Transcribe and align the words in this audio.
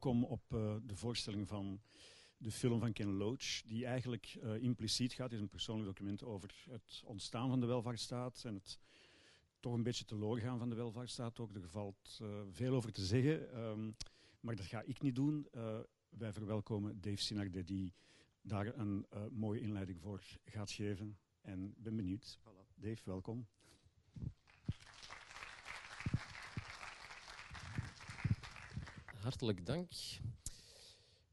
welkom 0.00 0.24
op 0.24 0.52
uh, 0.52 0.76
de 0.82 0.96
voorstelling 0.96 1.48
van 1.48 1.80
de 2.36 2.50
film 2.50 2.80
van 2.80 2.92
Ken 2.92 3.12
Loach, 3.12 3.62
die 3.62 3.86
eigenlijk 3.86 4.38
uh, 4.42 4.62
impliciet 4.62 5.12
gaat. 5.12 5.32
Is 5.32 5.40
een 5.40 5.48
persoonlijk 5.48 5.88
document 5.88 6.24
over 6.24 6.64
het 6.70 7.02
ontstaan 7.04 7.48
van 7.48 7.60
de 7.60 7.66
welvaartsstaat 7.66 8.42
en 8.44 8.54
het 8.54 8.78
toch 9.58 9.72
een 9.72 9.82
beetje 9.82 10.04
teloor 10.04 10.38
gaan 10.38 10.58
van 10.58 10.68
de 10.68 10.74
welvaartsstaat 10.74 11.38
ook. 11.38 11.54
Er 11.54 11.68
valt 11.68 12.18
uh, 12.22 12.40
veel 12.50 12.74
over 12.74 12.92
te 12.92 13.04
zeggen, 13.04 13.58
um, 13.58 13.96
maar 14.40 14.56
dat 14.56 14.66
ga 14.66 14.82
ik 14.82 15.00
niet 15.02 15.14
doen. 15.14 15.48
wij 16.08 16.32
verwelkomen 16.32 17.00
Dave 17.00 17.22
Sinagde, 17.22 17.64
die 17.64 17.94
daar 18.42 18.78
een 18.78 19.06
mooie 19.30 19.60
inleiding 19.60 20.00
voor 20.00 20.22
gaat 20.44 20.70
geven. 20.70 21.18
En 21.40 21.74
ben 21.76 21.96
benieuwd. 21.96 22.38
Voilà. 22.38 22.74
Dave, 22.74 23.02
welkom. 23.04 23.46
Hartelijk 29.20 29.66
dank. 29.66 29.92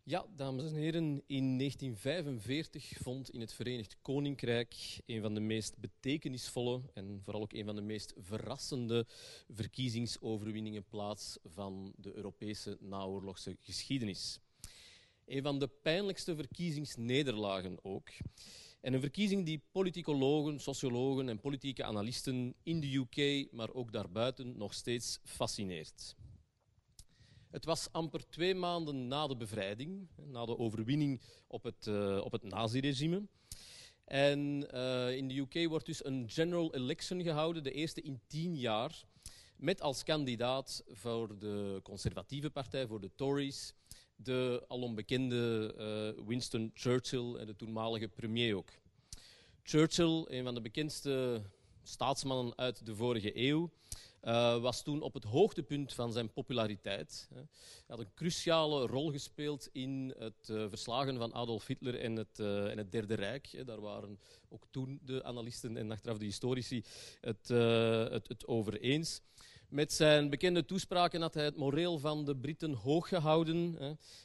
Ja, 0.03 0.25
dames 0.35 0.65
en 0.65 0.73
heren, 0.73 1.23
in 1.27 1.57
1945 1.57 2.93
vond 3.01 3.29
in 3.29 3.39
het 3.39 3.53
Verenigd 3.53 3.97
Koninkrijk 4.01 4.99
een 5.05 5.21
van 5.21 5.33
de 5.33 5.39
meest 5.39 5.77
betekenisvolle 5.77 6.81
en 6.93 7.21
vooral 7.23 7.41
ook 7.41 7.53
een 7.53 7.65
van 7.65 7.75
de 7.75 7.81
meest 7.81 8.13
verrassende 8.17 9.05
verkiezingsoverwinningen 9.49 10.85
plaats 10.89 11.37
van 11.43 11.93
de 11.97 12.13
Europese 12.13 12.77
naoorlogse 12.79 13.57
geschiedenis. 13.59 14.39
Een 15.25 15.41
van 15.41 15.59
de 15.59 15.67
pijnlijkste 15.67 16.35
verkiezingsnederlagen 16.35 17.77
ook. 17.81 18.09
En 18.81 18.93
een 18.93 19.01
verkiezing 19.01 19.45
die 19.45 19.61
politicologen, 19.71 20.59
sociologen 20.59 21.29
en 21.29 21.39
politieke 21.39 21.83
analisten 21.83 22.55
in 22.63 22.79
de 22.79 22.95
UK, 22.95 23.51
maar 23.51 23.73
ook 23.73 23.91
daarbuiten, 23.91 24.57
nog 24.57 24.73
steeds 24.73 25.19
fascineert. 25.23 26.15
Het 27.49 27.65
was 27.65 27.91
amper 27.91 28.29
twee 28.29 28.55
maanden 28.55 29.07
na 29.07 29.27
de 29.27 29.35
bevrijding, 29.35 30.07
na 30.25 30.45
de 30.45 30.57
overwinning 30.57 31.21
op 31.47 31.63
het, 31.63 31.85
uh, 31.85 32.21
op 32.23 32.31
het 32.31 32.43
naziregime. 32.43 33.27
En 34.05 34.67
uh, 34.73 35.15
in 35.15 35.27
de 35.27 35.37
UK 35.37 35.67
wordt 35.69 35.85
dus 35.85 36.05
een 36.05 36.29
general 36.29 36.75
election 36.75 37.23
gehouden, 37.23 37.63
de 37.63 37.71
eerste 37.71 38.01
in 38.01 38.21
tien 38.27 38.55
jaar, 38.55 39.05
met 39.55 39.81
als 39.81 40.03
kandidaat 40.03 40.83
voor 40.87 41.39
de 41.39 41.79
conservatieve 41.83 42.49
partij, 42.49 42.87
voor 42.87 43.01
de 43.01 43.11
Tories, 43.15 43.73
de 44.15 44.65
alombekende 44.67 45.73
uh, 46.17 46.25
Winston 46.27 46.71
Churchill, 46.73 47.45
de 47.45 47.55
toenmalige 47.55 48.07
premier 48.07 48.55
ook. 48.55 48.69
Churchill, 49.63 50.25
een 50.27 50.43
van 50.43 50.53
de 50.53 50.61
bekendste 50.61 51.41
staatsmannen 51.83 52.57
uit 52.57 52.85
de 52.85 52.95
vorige 52.95 53.37
eeuw, 53.37 53.69
uh, 54.27 54.61
was 54.61 54.83
toen 54.83 55.01
op 55.01 55.13
het 55.13 55.23
hoogtepunt 55.23 55.93
van 55.93 56.11
zijn 56.11 56.33
populariteit. 56.33 57.27
Hij 57.33 57.45
had 57.87 57.99
een 57.99 58.13
cruciale 58.13 58.85
rol 58.85 59.11
gespeeld 59.11 59.69
in 59.71 60.13
het 60.17 60.49
uh, 60.49 60.65
verslagen 60.69 61.17
van 61.17 61.33
Adolf 61.33 61.67
Hitler 61.67 61.99
en 61.99 62.15
het, 62.15 62.39
en 62.39 62.77
het 62.77 62.91
Derde 62.91 63.13
Rijk. 63.13 63.65
Daar 63.65 63.81
waren 63.81 64.19
ook 64.49 64.63
toen 64.71 64.99
de 65.03 65.23
analisten 65.23 65.77
en 65.77 65.91
achteraf 65.91 66.17
de 66.17 66.25
historici 66.25 66.83
het, 67.21 67.47
het, 67.47 68.27
het 68.27 68.47
over 68.47 68.79
eens. 68.79 69.21
Met 69.67 69.93
zijn 69.93 70.29
bekende 70.29 70.65
toespraken 70.65 71.21
had 71.21 71.33
hij 71.33 71.43
het 71.43 71.55
moreel 71.55 71.99
van 71.99 72.25
de 72.25 72.35
Britten 72.35 72.73
hoog 72.73 73.07
gehouden. 73.07 73.77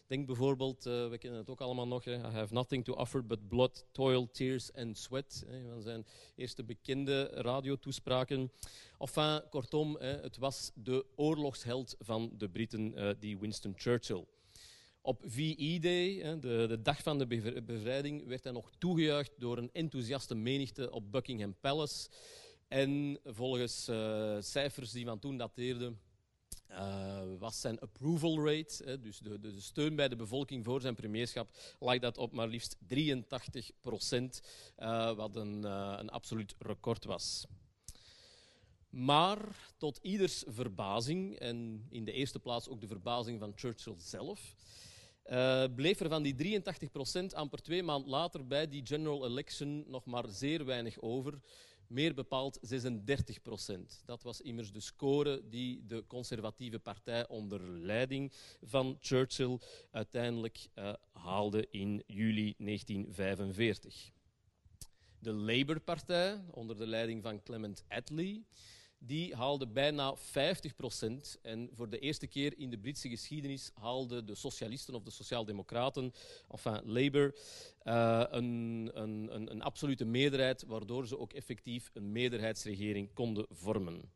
Denk 0.07 0.27
bijvoorbeeld, 0.27 0.87
uh, 0.87 1.09
we 1.09 1.19
kennen 1.19 1.41
het 1.41 1.51
ook 1.51 1.61
allemaal 1.61 1.87
nog, 1.87 2.07
I 2.07 2.17
have 2.17 2.55
nothing 2.55 2.85
to 2.85 2.93
offer 2.93 3.27
but 3.27 3.49
blood, 3.49 3.85
toil, 3.93 4.31
tears 4.31 4.73
and 4.73 4.99
sweat. 4.99 5.45
Van 5.73 5.83
zijn 5.83 6.07
eerste 6.37 6.65
bekende 6.65 7.31
radiotoespraken. 7.35 8.53
Enfin, 8.99 9.43
kortom, 9.51 9.97
het 10.01 10.37
was 10.37 10.71
de 10.75 11.07
oorlogsheld 11.17 11.97
van 11.99 12.31
de 12.37 12.49
Britten, 12.49 12.99
uh, 12.99 13.11
die 13.19 13.39
Winston 13.39 13.73
Churchill. 13.77 14.25
Op 15.01 15.23
VE-Day, 15.27 16.39
de, 16.41 16.67
de, 16.69 16.83
dag 16.83 17.03
van 17.03 17.19
de 17.19 17.27
bevrijding, 17.67 18.27
werd 18.27 18.45
hij 18.45 18.53
nog 18.53 18.71
toegejuicht 18.79 19.33
door 19.39 19.59
een 19.59 19.71
enthousiaste 19.73 20.35
menigte 20.35 20.91
op 20.91 21.13
Buckingham 21.13 21.55
Palace. 21.61 22.09
En 22.73 23.19
volgens 23.25 23.89
uh, 23.89 24.37
cijfers 24.41 24.91
die 24.91 25.05
van 25.05 25.19
toen 25.19 25.37
dateerden, 25.37 26.01
uh, 26.71 27.23
was 27.39 27.61
zijn 27.61 27.79
approval 27.79 28.47
rate, 28.47 28.85
hè, 28.85 29.01
dus 29.01 29.19
de, 29.19 29.41
de, 29.41 29.61
steun 29.61 29.97
bij 29.97 30.09
de 30.09 30.17
bevolking 30.17 30.65
voor 30.65 30.81
zijn 30.81 30.95
premierschap, 30.95 31.51
lag 31.79 31.99
dat 31.99 32.19
op 32.19 32.33
maar 32.33 32.49
liefst 32.49 32.77
83 32.87 33.71
procent, 33.81 34.43
uh, 34.79 35.13
wat 35.15 35.37
een, 35.37 35.65
een 35.99 36.11
absoluut 36.11 36.55
record 36.59 37.05
was. 37.05 37.47
Maar 38.91 39.57
tot 39.77 39.99
ieders 40.03 40.45
verbazing, 40.47 41.39
en 41.39 41.87
in 41.91 42.05
de 42.05 42.13
eerste 42.13 42.39
plaats 42.39 42.69
ook 42.69 42.81
de 42.81 42.87
verbazing 42.87 43.41
van 43.41 43.53
Churchill 43.57 43.95
zelf, 43.99 44.55
bleef 45.75 46.01
er 46.01 46.09
van 46.09 46.23
die 46.23 46.35
83 46.35 46.91
procent 46.91 47.35
amper 47.35 47.63
twee 47.63 47.83
maanden 47.83 48.11
later 48.11 48.47
bij 48.47 48.69
die 48.69 48.87
general 48.87 49.27
election 49.27 49.85
nog 49.87 50.05
maar 50.05 50.29
zeer 50.29 50.65
weinig 50.65 51.01
over 51.01 51.41
meer 51.93 52.15
bepaald 52.15 52.59
36 52.61 53.43
procent. 53.43 54.03
Dat 54.05 54.23
was 54.23 54.41
immers 54.41 54.73
de 54.73 54.81
score 54.81 55.49
die 55.49 55.87
de 55.87 56.05
conservatieve 56.07 56.79
partij 56.79 57.29
onder 57.29 57.69
leiding 57.69 58.33
van 58.63 58.97
Churchill 59.01 59.59
uiteindelijk 59.91 60.69
uh, 60.75 60.93
haalde 61.13 61.67
in 61.71 62.03
juli 62.07 62.55
1945. 62.59 64.11
De 65.19 65.33
Labour-partij, 65.33 66.41
onder 66.51 66.77
de 66.77 66.87
leiding 66.87 67.23
van 67.23 67.43
Clement 67.43 67.85
Attlee, 67.89 68.47
die 69.07 69.35
haalde 69.35 69.67
bijna 69.67 70.17
50 70.17 70.75
procent. 70.75 71.39
En 71.43 71.69
voor 71.73 71.89
de 71.89 71.99
eerste 71.99 72.27
keer 72.27 72.59
in 72.59 72.71
de 72.71 72.79
Britse 72.79 73.09
geschiedenis 73.09 73.71
haalden 73.75 74.27
de 74.27 74.35
socialisten 74.35 74.95
of 74.95 75.03
de 75.03 75.11
sociaaldemocraten, 75.11 76.13
enfin 76.51 76.81
Labour, 76.85 77.35
uh, 77.85 78.25
een, 78.31 78.91
een, 78.95 79.35
een, 79.35 79.51
een 79.51 79.63
absolute 79.63 80.05
meerderheid, 80.05 80.65
waardoor 80.67 81.07
ze 81.07 81.19
ook 81.19 81.33
effectief 81.33 81.91
een 81.93 82.13
meerderheidsregering 82.13 83.13
konden 83.15 83.47
vormen. 83.51 84.11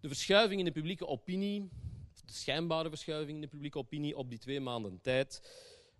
De 0.00 0.08
verschuiving 0.08 0.58
in 0.58 0.66
de 0.66 0.72
publieke 0.72 1.06
opinie, 1.06 1.68
de 2.26 2.32
schijnbare 2.32 2.88
verschuiving 2.88 3.34
in 3.34 3.40
de 3.40 3.48
publieke 3.48 3.78
opinie 3.78 4.16
op 4.16 4.30
die 4.30 4.38
twee 4.38 4.60
maanden 4.60 5.00
tijd, 5.00 5.40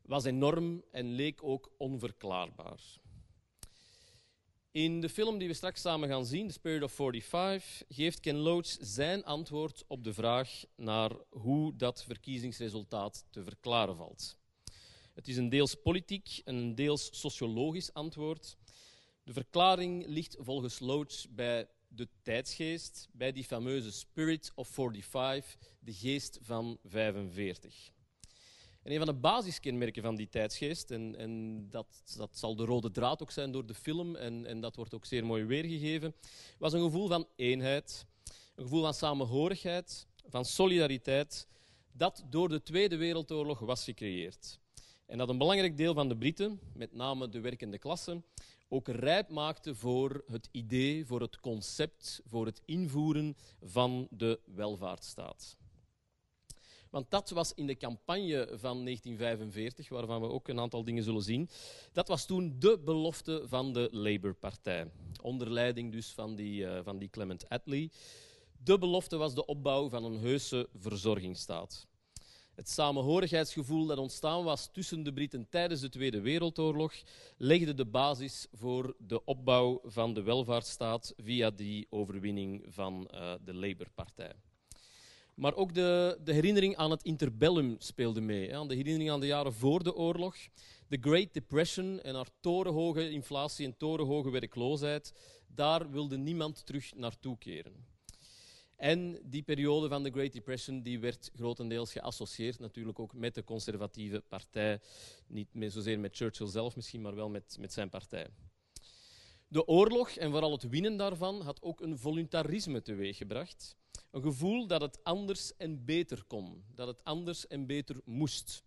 was 0.02 0.24
enorm 0.24 0.82
en 0.90 1.12
leek 1.14 1.42
ook 1.42 1.70
onverklaarbaar. 1.76 2.80
In 4.72 5.00
de 5.00 5.08
film 5.08 5.38
die 5.38 5.48
we 5.48 5.54
straks 5.54 5.80
samen 5.80 6.08
gaan 6.08 6.26
zien, 6.26 6.46
The 6.46 6.52
Spirit 6.52 6.82
of 6.82 6.92
45, 6.92 7.82
geeft 7.88 8.20
Ken 8.20 8.36
Loach 8.36 8.76
zijn 8.80 9.24
antwoord 9.24 9.84
op 9.86 10.04
de 10.04 10.14
vraag 10.14 10.64
naar 10.76 11.10
hoe 11.30 11.76
dat 11.76 12.04
verkiezingsresultaat 12.04 13.24
te 13.30 13.42
verklaren 13.42 13.96
valt. 13.96 14.36
Het 15.14 15.28
is 15.28 15.36
een 15.36 15.48
deels 15.48 15.74
politiek 15.74 16.40
en 16.44 16.54
een 16.54 16.74
deels 16.74 17.08
sociologisch 17.20 17.92
antwoord. 17.92 18.56
De 19.24 19.32
verklaring 19.32 20.06
ligt 20.06 20.36
volgens 20.38 20.78
Loach 20.78 21.28
bij 21.30 21.68
de 21.88 22.08
tijdsgeest, 22.22 23.08
bij 23.12 23.32
die 23.32 23.44
fameuze 23.44 23.92
Spirit 23.92 24.52
of 24.54 24.68
45, 24.68 25.56
de 25.78 25.92
geest 25.92 26.38
van 26.42 26.78
45. 26.84 27.92
En 28.82 28.92
een 28.92 28.96
van 28.96 29.06
de 29.06 29.20
basiskenmerken 29.20 30.02
van 30.02 30.16
die 30.16 30.28
tijdsgeest, 30.28 30.90
en, 30.90 31.16
en 31.16 31.66
dat, 31.70 31.86
dat, 32.16 32.38
zal 32.38 32.56
de 32.56 32.64
rode 32.64 32.90
draad 32.90 33.22
ook 33.22 33.30
zijn 33.30 33.52
door 33.52 33.66
de 33.66 33.74
film, 33.74 34.16
en, 34.16 34.46
en 34.46 34.60
dat 34.60 34.76
wordt 34.76 34.94
ook 34.94 35.04
zeer 35.04 35.26
mooi 35.26 35.44
weergegeven, 35.44 36.14
was 36.58 36.72
een 36.72 36.82
gevoel 36.82 37.08
van 37.08 37.26
eenheid, 37.36 38.06
een 38.54 38.64
gevoel 38.64 38.82
van 38.82 38.94
samenhorigheid, 38.94 40.06
van 40.28 40.44
solidariteit, 40.44 41.48
dat 41.92 42.24
door 42.30 42.48
de 42.48 42.62
Tweede 42.62 42.96
Wereldoorlog 42.96 43.58
was 43.58 43.84
gecreëerd. 43.84 44.58
En 45.06 45.18
dat 45.18 45.28
een 45.28 45.38
belangrijk 45.38 45.76
deel 45.76 45.94
van 45.94 46.08
de 46.08 46.16
Britten, 46.16 46.60
met 46.74 46.92
name 46.92 47.28
de 47.28 47.40
werkende 47.40 47.78
klasse, 47.78 48.22
ook 48.68 48.88
rijp 48.88 49.28
maakte 49.28 49.74
voor 49.74 50.24
het 50.26 50.48
idee, 50.52 51.06
voor 51.06 51.20
het 51.20 51.40
concept, 51.40 52.20
voor 52.24 52.46
het 52.46 52.62
invoeren 52.64 53.36
van 53.62 54.08
de 54.10 54.40
welvaartsstaat. 54.44 55.56
Want 56.90 57.10
dat 57.10 57.30
was 57.30 57.52
in 57.54 57.66
de 57.66 57.76
campagne 57.76 58.46
van 58.46 58.84
1945, 58.84 59.88
waarvan 59.88 60.20
we 60.20 60.28
ook 60.28 60.48
een 60.48 60.60
aantal 60.60 60.84
dingen 60.84 61.02
zullen 61.02 61.22
zien, 61.22 61.48
dat 61.92 62.08
was 62.08 62.26
toen 62.26 62.56
de 62.58 62.78
belofte 62.84 63.42
van 63.46 63.72
de 63.72 63.88
Labour-partij. 63.92 64.90
Onder 65.22 65.50
leiding 65.50 65.92
dus 65.92 66.12
van 66.12 66.34
die, 66.34 66.62
uh, 66.62 66.78
van 66.82 66.98
die 66.98 67.10
Clement 67.10 67.48
Attlee. 67.48 67.90
De 68.62 68.78
belofte 68.78 69.16
was 69.16 69.34
de 69.34 69.46
opbouw 69.46 69.88
van 69.88 70.04
een 70.04 70.18
heuse 70.18 70.68
verzorgingsstaat. 70.74 71.86
Het 72.54 72.68
samenhorigheidsgevoel 72.68 73.86
dat 73.86 73.98
ontstaan 73.98 74.44
was 74.44 74.68
tussen 74.72 75.02
de 75.02 75.12
Britten 75.12 75.48
tijdens 75.48 75.80
de 75.80 75.88
Tweede 75.88 76.20
Wereldoorlog 76.20 76.94
legde 77.36 77.74
de 77.74 77.86
basis 77.86 78.46
voor 78.52 78.94
de 78.98 79.24
opbouw 79.24 79.80
van 79.84 80.14
de 80.14 80.22
welvaartsstaat 80.22 81.14
via 81.16 81.50
die 81.50 81.86
overwinning 81.90 82.64
van 82.68 83.10
uh, 83.14 83.32
de 83.44 83.54
Labour-partij. 83.54 84.32
Maar 85.40 85.54
ook 85.54 85.74
de, 85.74 86.18
de, 86.24 86.32
herinnering 86.32 86.76
aan 86.76 86.90
het 86.90 87.02
interbellum 87.02 87.76
speelde 87.78 88.20
mee. 88.20 88.48
Hè, 88.48 88.56
aan 88.56 88.68
de 88.68 88.74
herinnering 88.74 89.10
aan 89.10 89.20
de 89.20 89.26
jaren 89.26 89.52
voor 89.52 89.82
de 89.82 89.94
oorlog. 89.94 90.36
De 90.88 90.98
Great 91.00 91.32
Depression 91.32 92.00
en 92.00 92.14
haar 92.14 92.28
torenhoge 92.40 93.10
inflatie 93.10 93.66
en 93.66 93.76
torenhoge 93.76 94.30
werkloosheid. 94.30 95.12
Daar 95.46 95.90
wilde 95.90 96.16
niemand 96.16 96.66
terug 96.66 96.94
naartoe 96.94 97.38
keren. 97.38 97.86
En 98.76 99.20
die 99.24 99.42
periode 99.42 99.88
van 99.88 100.02
de 100.02 100.10
Great 100.10 100.32
Depression 100.32 100.82
die 100.82 100.98
werd 100.98 101.30
grotendeels 101.34 101.92
geassocieerd 101.92 102.58
natuurlijk 102.58 102.98
ook 102.98 103.14
met 103.14 103.34
de 103.34 103.44
conservatieve 103.44 104.22
partij. 104.28 104.80
Niet 105.26 105.48
zozeer 105.52 106.00
met 106.00 106.16
Churchill 106.16 106.46
zelf 106.46 106.76
misschien, 106.76 107.00
maar 107.00 107.14
wel 107.14 107.28
met, 107.28 107.56
met 107.60 107.72
zijn 107.72 107.88
partij. 107.88 108.26
De 109.52 109.66
oorlog 109.66 110.10
en 110.10 110.30
vooral 110.30 110.52
het 110.52 110.68
winnen 110.68 110.96
daarvan 110.96 111.42
had 111.42 111.62
ook 111.62 111.80
een 111.80 111.98
voluntarisme 111.98 112.82
teweeggebracht. 112.82 113.76
Een 114.10 114.22
gevoel 114.22 114.66
dat 114.66 114.80
het 114.80 115.04
anders 115.04 115.56
en 115.56 115.84
beter 115.84 116.24
kon, 116.26 116.64
dat 116.74 116.86
het 116.86 117.04
anders 117.04 117.46
en 117.46 117.66
beter 117.66 118.00
moest. 118.04 118.62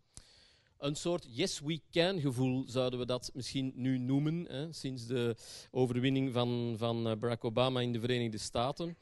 Een 0.78 0.96
soort 0.96 1.28
yes 1.30 1.60
we 1.60 1.82
can 1.92 2.20
gevoel 2.20 2.64
zouden 2.68 3.00
we 3.00 3.06
dat 3.06 3.32
misschien 3.34 3.72
nu 3.76 3.98
noemen, 3.98 4.46
hè, 4.48 4.74
sinds 4.74 5.08
de 5.08 5.36
overwinning 5.72 6.34
van, 6.34 6.76
van 6.78 7.08
eh, 7.08 7.16
Barack 7.16 7.44
Obama 7.44 7.80
in 7.80 7.94
de 7.94 8.00
Verenigde 8.00 8.38
Staten. 8.38 8.98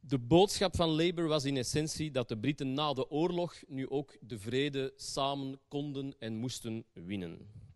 De 0.00 0.18
boodschap 0.18 0.76
van 0.76 0.88
Labour 0.88 1.28
was 1.28 1.44
in 1.44 1.56
essentie 1.56 2.10
dat 2.10 2.28
de 2.28 2.38
Britten 2.38 2.72
na 2.72 2.92
de 2.92 3.10
oorlog 3.10 3.54
nu 3.66 3.88
ook 3.88 4.16
de 4.20 4.38
vrede 4.38 4.92
samen 4.96 5.60
konden 5.68 6.14
en 6.18 6.36
moesten 6.36 6.84
winnen. 6.92 7.66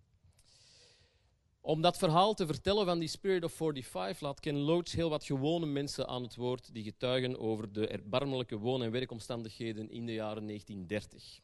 Om 1.65 1.81
dat 1.81 1.99
verhaal 1.99 2.35
te 2.35 2.47
vertellen 2.47 2.87
van 2.87 2.99
die 2.99 3.09
Spirit 3.09 3.45
of 3.45 3.53
45 3.53 4.21
laat 4.21 4.41
Ken 4.41 4.57
Loach 4.57 4.93
heel 4.93 5.11
wat 5.11 5.25
gewone 5.25 5.67
mensen 5.67 6.09
aan 6.09 6.23
het 6.23 6.37
woord 6.37 6.75
die 6.75 6.83
getuigen 6.83 7.39
over 7.39 7.73
de 7.73 7.87
erbarmelijke 7.89 8.59
woon- 8.59 8.83
en 8.83 8.91
werkomstandigheden 8.91 9.91
in 9.91 10.07
de 10.07 10.13
jaren 10.13 10.47
1930. 10.47 11.41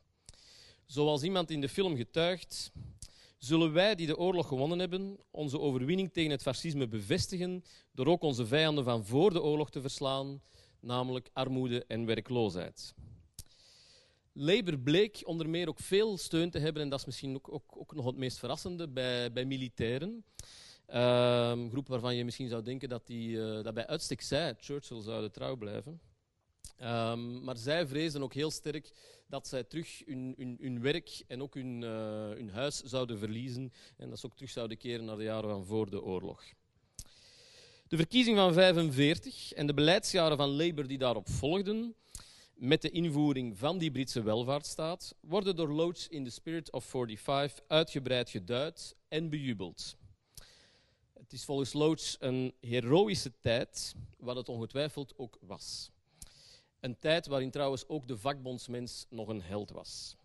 Zoals 0.86 1.22
iemand 1.22 1.50
in 1.50 1.60
de 1.60 1.68
film 1.68 1.96
getuigt, 1.96 2.72
zullen 3.38 3.72
wij 3.72 3.94
die 3.94 4.06
de 4.06 4.18
oorlog 4.18 4.48
gewonnen 4.48 4.78
hebben, 4.78 5.16
onze 5.30 5.60
overwinning 5.60 6.12
tegen 6.12 6.30
het 6.30 6.42
fascisme 6.42 6.88
bevestigen 6.88 7.64
door 7.92 8.06
ook 8.06 8.22
onze 8.22 8.46
vijanden 8.46 8.84
van 8.84 9.04
voor 9.04 9.32
de 9.32 9.42
oorlog 9.42 9.70
te 9.70 9.80
verslaan, 9.80 10.42
namelijk 10.80 11.30
armoede 11.32 11.84
en 11.84 12.06
werkloosheid. 12.06 12.94
Labour 14.40 14.78
bleek 14.78 15.22
onder 15.24 15.48
meer 15.48 15.68
ook 15.68 15.80
veel 15.80 16.18
steun 16.18 16.50
te 16.50 16.58
hebben, 16.58 16.82
en 16.82 16.88
dat 16.88 16.98
is 16.98 17.06
misschien 17.06 17.34
ook, 17.34 17.52
ook, 17.52 17.76
ook 17.76 17.94
nog 17.94 18.04
het 18.04 18.16
meest 18.16 18.38
verrassende, 18.38 18.88
bij, 18.88 19.32
bij 19.32 19.44
militairen. 19.44 20.24
Um, 20.94 21.70
groep 21.70 21.88
waarvan 21.88 22.14
je 22.14 22.24
misschien 22.24 22.48
zou 22.48 22.62
denken 22.62 22.88
dat, 22.88 23.06
die, 23.06 23.28
uh, 23.28 23.62
dat 23.62 23.74
bij 23.74 23.86
uitstek 23.86 24.20
zij, 24.20 24.54
Churchill, 24.60 25.02
zouden 25.02 25.32
trouw 25.32 25.56
blijven. 25.56 26.00
Um, 26.82 27.44
maar 27.44 27.56
zij 27.56 27.86
vrezen 27.86 28.22
ook 28.22 28.34
heel 28.34 28.50
sterk 28.50 28.92
dat 29.26 29.48
zij 29.48 29.64
terug 29.64 30.02
hun, 30.06 30.34
hun, 30.36 30.58
hun 30.60 30.80
werk 30.80 31.22
en 31.26 31.42
ook 31.42 31.54
hun, 31.54 31.82
uh, 31.82 31.90
hun, 32.28 32.50
huis 32.50 32.82
zouden 32.82 33.18
verliezen 33.18 33.72
en 33.96 34.10
dat 34.10 34.18
ze 34.18 34.26
ook 34.26 34.34
terug 34.34 34.50
zouden 34.50 34.76
keren 34.76 35.04
naar 35.04 35.16
de 35.16 35.22
jaren 35.22 35.50
van 35.50 35.64
voor 35.64 35.90
de 35.90 36.02
oorlog. 36.02 36.42
De 37.88 37.96
verkiezing 37.96 38.36
van 38.36 38.54
1945 38.54 39.52
en 39.52 39.66
de 39.66 39.74
beleidsjaren 39.74 40.36
van 40.36 40.48
Labour 40.48 40.88
die 40.88 40.98
daarop 40.98 41.28
volgden, 41.28 41.94
met 42.58 42.82
de 42.82 42.90
invoering 42.90 43.58
van 43.58 43.78
die 43.78 43.90
Britse 43.90 44.22
welvaartsstaat, 44.22 45.14
worden 45.20 45.56
door 45.56 45.72
Loach 45.72 46.08
in 46.08 46.24
The 46.24 46.30
Spirit 46.30 46.72
of 46.72 46.84
45 46.84 47.64
uitgebreid 47.66 48.30
geduid 48.30 48.96
en 49.08 49.28
bejubeld. 49.28 49.96
Het 51.12 51.32
is 51.32 51.44
volgens 51.44 51.72
Loach 51.72 52.16
een 52.18 52.54
heroïsche 52.60 53.32
tijd, 53.40 53.94
wat 54.16 54.36
het 54.36 54.48
ongetwijfeld 54.48 55.14
ook 55.16 55.38
was. 55.40 55.90
Een 56.80 56.98
tijd 56.98 57.26
waarin 57.26 57.50
trouwens 57.50 57.88
ook 57.88 58.08
de 58.08 58.18
vakbondsmens 58.18 59.06
nog 59.08 59.28
een 59.28 59.42
held 59.42 59.70
was. 59.70 60.16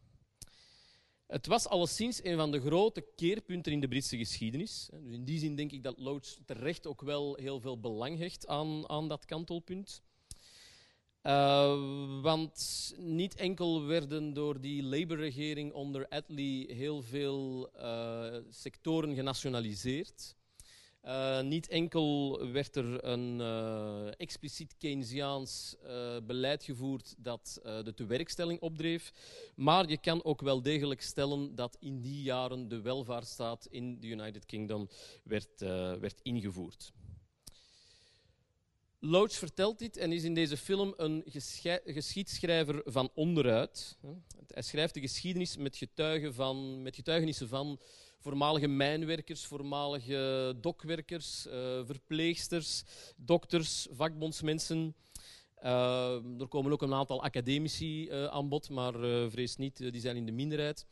Het 1.28 1.48
was 1.48 1.68
alleszins 1.68 2.24
een 2.24 2.38
van 2.38 2.52
de 2.52 2.62
grote 2.62 3.06
keerpunten 3.16 3.72
in 3.72 3.80
de 3.80 3.88
Britse 3.88 4.18
geschiedenis. 4.18 4.90
Dus 4.92 5.14
in 5.14 5.24
die 5.24 5.40
zin 5.40 5.56
denk 5.56 5.72
ik 5.72 5.84
dat 5.84 5.98
Loach 5.98 6.38
terecht 6.46 6.88
ook 6.88 7.02
wel 7.02 7.36
heel 7.36 7.60
veel 7.60 7.80
belang 7.80 8.18
hecht 8.18 8.48
aan, 8.48 8.90
aan 8.90 9.08
dat 9.08 9.26
kantelpunt. 9.26 10.02
Uh, 11.24 12.22
want 12.22 12.94
niet 12.98 13.36
enkel 13.36 13.86
werden 13.86 14.34
door 14.34 14.62
die 14.62 14.84
Labour-regering 14.84 15.74
onder 15.74 16.08
Attlee 16.08 16.74
heel 16.74 17.02
veel 17.02 17.70
uh, 17.78 18.36
sectoren 18.50 19.16
genationaliseerd. 19.16 20.36
Uh, 21.06 21.42
niet 21.42 21.68
enkel 21.68 22.40
werd 22.52 22.76
er 22.76 23.06
een 23.06 23.42
expliciet 24.18 24.78
Keynesiaans 24.78 25.76
beleid 26.24 26.64
gevoerd 26.64 27.16
dat 27.18 27.60
de 27.64 27.94
tewerkstelling 27.96 28.60
opdreef, 28.60 29.14
maar 29.56 29.90
je 29.90 29.98
kan 29.98 30.24
ook 30.24 30.42
wel 30.42 30.62
degelijk 30.62 31.02
stellen 31.02 31.56
dat 31.56 31.78
in 31.80 32.02
die 32.02 32.22
jaren 32.22 32.68
de 32.68 32.82
welvaartsstaat 32.82 33.68
in 33.70 34.00
de 34.00 34.08
United 34.08 34.46
Kingdom 34.46 34.90
werd, 35.24 35.60
werd 36.00 36.20
ingevoerd. 36.22 36.92
Loach 39.06 39.32
vertelt 39.32 39.80
dit 39.80 39.98
en 39.98 40.12
is 40.12 40.24
in 40.24 40.34
deze 40.34 40.58
film 40.58 40.94
een 40.98 41.24
geschiedschrijver 41.86 42.82
van 42.86 43.12
onderuit. 43.14 43.98
Hij 44.48 44.62
schrijft 44.62 44.94
de 44.94 45.00
geschiedenis 45.00 45.58
met, 45.58 45.78
getuigen 45.78 46.34
van, 46.34 46.82
met 46.82 46.96
getuigenissen 46.96 47.48
van 47.48 47.80
voormalige 48.20 48.68
mijnwerkers, 48.68 49.46
voormalige 49.46 50.56
dokwerkers, 50.62 51.48
uh, 51.48 51.54
verpleegsters, 51.86 52.84
dokters, 53.16 53.88
vakbondsmensen. 53.92 54.96
Uh, 55.64 56.40
er 56.40 56.48
komen 56.48 56.72
ook 56.72 56.82
een 56.82 56.94
aantal 56.94 57.24
academici 57.24 58.10
uh, 58.10 58.26
aan 58.26 58.50
bod, 58.50 58.70
maar 58.70 58.94
vrees 59.30 59.56
niet, 59.56 59.78
die 59.78 60.02
zijn 60.02 60.16
in 60.16 60.26
de 60.26 60.32
minderheid. 60.32 60.86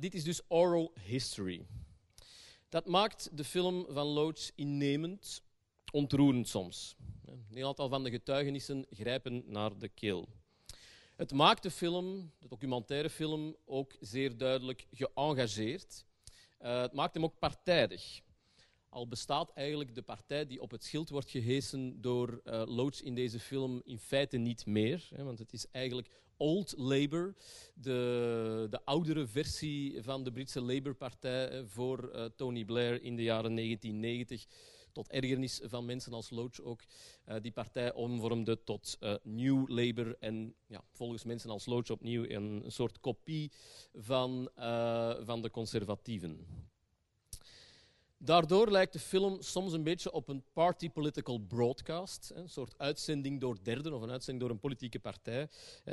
dit 0.00 0.14
is 0.14 0.24
dus 0.24 0.40
oral 0.48 0.92
history. 1.04 1.66
Dat 2.68 2.86
maakt 2.86 3.28
de 3.32 3.44
film 3.44 3.86
van 3.88 4.06
Loach 4.06 4.50
innemend, 4.54 5.42
ontroerend 5.92 6.48
soms. 6.48 6.96
Een 7.50 7.64
aantal 7.64 7.88
van 7.88 8.04
de 8.04 8.10
getuigenissen 8.10 8.86
grijpen 8.90 9.42
naar 9.46 9.78
de 9.78 9.88
keel. 9.88 10.28
Het 11.16 11.32
maakt 11.32 11.62
de 11.62 11.70
film, 11.70 12.32
de 12.38 12.48
documentaire 12.48 13.10
film, 13.10 13.56
ook 13.64 13.96
zeer 14.00 14.36
duidelijk 14.36 14.86
geëngageerd. 14.92 16.04
Uh, 16.60 16.80
het 16.80 16.92
maakt 16.92 17.14
hem 17.14 17.24
ook 17.24 17.38
partijdig. 17.38 18.20
Al 18.88 19.08
bestaat 19.08 19.52
eigenlijk 19.54 19.94
de 19.94 20.02
partij 20.02 20.46
die 20.46 20.60
op 20.60 20.70
het 20.70 20.84
schild 20.84 21.10
wordt 21.10 21.30
gehesen 21.30 22.00
door 22.00 22.40
uh, 22.44 22.88
in 23.02 23.14
deze 23.14 23.40
film 23.40 23.80
in 23.84 23.98
feite 23.98 24.36
niet 24.36 24.66
meer. 24.66 25.08
Hè, 25.14 25.24
want 25.24 25.38
het 25.38 25.52
is 25.52 25.70
eigenlijk 25.70 26.08
Old 26.36 26.74
Labour, 26.76 27.34
de, 27.74 28.66
de 28.70 28.84
oudere 28.84 29.26
versie 29.26 30.02
van 30.02 30.24
de 30.24 30.32
Britse 30.32 30.60
Labour-partij 30.60 31.64
voor 31.66 32.10
uh, 32.14 32.24
Tony 32.24 32.64
Blair 32.64 33.02
in 33.02 33.16
de 33.16 33.22
jaren 33.22 33.54
1990 33.54 34.46
tot 34.92 35.10
ergernis 35.10 35.60
van 35.64 35.84
mensen 35.84 36.12
als 36.12 36.30
Loach 36.30 36.60
ook, 36.60 36.82
uh, 37.28 37.36
die 37.40 37.52
partij 37.52 37.92
omvormde 37.92 38.62
tot 38.62 38.96
uh, 39.00 39.14
New 39.22 39.68
Labour 39.68 40.16
en 40.18 40.54
ja, 40.66 40.84
volgens 40.92 41.24
mensen 41.24 41.50
als 41.50 41.66
Loach 41.66 41.90
opnieuw 41.90 42.24
een, 42.24 42.64
soort 42.66 43.00
kopie 43.00 43.52
van, 43.92 44.50
uh, 44.58 45.14
van 45.20 45.42
de 45.42 45.50
conservatieven. 45.50 46.46
Daardoor 48.24 48.70
lijkt 48.70 48.92
de 48.92 48.98
film 48.98 49.36
soms 49.40 49.72
een 49.72 49.82
beetje 49.82 50.12
op 50.12 50.28
een 50.28 50.44
party 50.52 50.90
political 50.90 51.38
broadcast, 51.38 52.32
een 52.34 52.48
soort 52.48 52.74
uitzending 52.78 53.40
door 53.40 53.58
derden 53.62 53.92
of 53.92 54.02
een 54.02 54.10
uitzending 54.10 54.44
door 54.44 54.54
een 54.54 54.60
politieke 54.60 54.98
partij, 54.98 55.48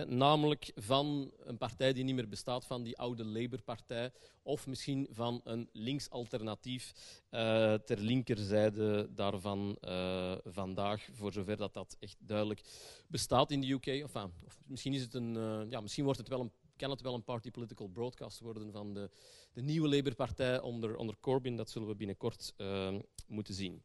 namelijk 0.07 0.71
van 0.75 1.31
een 1.43 1.57
partij 1.57 1.93
die 1.93 2.03
niet 2.03 2.15
meer 2.15 2.29
bestaat, 2.29 2.65
van 2.65 2.83
die 2.83 2.97
oude 2.97 3.25
Labour-partij, 3.25 4.11
of 4.41 4.67
misschien 4.67 5.07
van 5.11 5.41
een 5.43 5.69
links 5.71 6.09
alternatief 6.09 6.93
uh, 7.31 7.73
ter 7.73 7.99
linkerzijde 7.99 9.09
daarvan 9.13 9.77
uh, 9.81 10.35
vandaag, 10.43 11.07
voor 11.11 11.33
zover 11.33 11.57
dat 11.57 11.73
dat 11.73 11.95
echt 11.99 12.17
duidelijk 12.19 12.61
bestaat 13.07 13.51
in 13.51 13.61
de 13.61 13.71
UK. 13.71 14.03
Of, 14.03 14.27
misschien, 14.65 14.93
is 14.93 15.01
het 15.01 15.13
een, 15.13 15.35
uh, 15.35 15.61
ja, 15.69 15.81
misschien 15.81 16.03
wordt 16.03 16.19
het 16.19 16.29
wel 16.29 16.39
een 16.39 16.51
kan 16.79 16.89
het 16.89 17.01
wel 17.01 17.13
een 17.13 17.23
party 17.23 17.51
political 17.51 17.87
broadcast 17.87 18.39
worden 18.39 18.71
van 18.71 18.93
de, 18.93 19.09
de 19.53 19.61
nieuwe 19.61 19.89
Labour-partij 19.89 20.61
onder, 20.61 20.95
onder 20.95 21.15
Corbyn. 21.19 21.55
Dat 21.55 21.69
zullen 21.69 21.87
we 21.87 21.95
binnenkort 21.95 22.53
uh, 22.57 22.95
moeten 23.27 23.53
zien. 23.53 23.81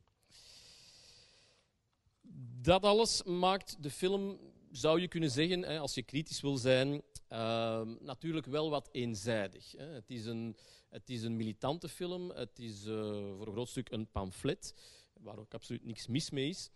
Dat 2.61 2.83
alles 2.83 3.23
maakt 3.23 3.83
de 3.83 3.91
film, 3.91 4.39
zou 4.71 5.01
je 5.01 5.09
kunnen 5.09 5.31
zeggen, 5.31 5.63
hè, 5.63 5.79
als 5.79 5.95
je 5.95 6.03
kritisch 6.03 6.41
wil 6.41 6.57
zijn, 6.57 7.03
uh, 7.33 7.81
natuurlijk 8.01 8.47
wel 8.47 8.71
wat 8.71 8.89
eenzijdig. 8.93 9.73
Hè. 9.73 9.87
Het, 9.87 10.11
is 10.11 10.25
een, 10.25 10.57
het 10.89 11.11
is 11.11 11.23
een 11.23 11.37
militante 11.37 11.89
film, 11.89 12.31
het 12.31 12.59
is 12.59 12.87
uh, 12.87 12.95
voor 13.37 13.47
een 13.47 13.53
groot 13.53 13.69
stuk 13.69 13.91
een 13.91 14.11
pamflet, 14.11 14.75
waar 15.13 15.39
ook 15.39 15.55
absoluut 15.55 15.85
niks 15.85 16.07
mis 16.07 16.31
mee 16.31 16.49
is 16.49 16.71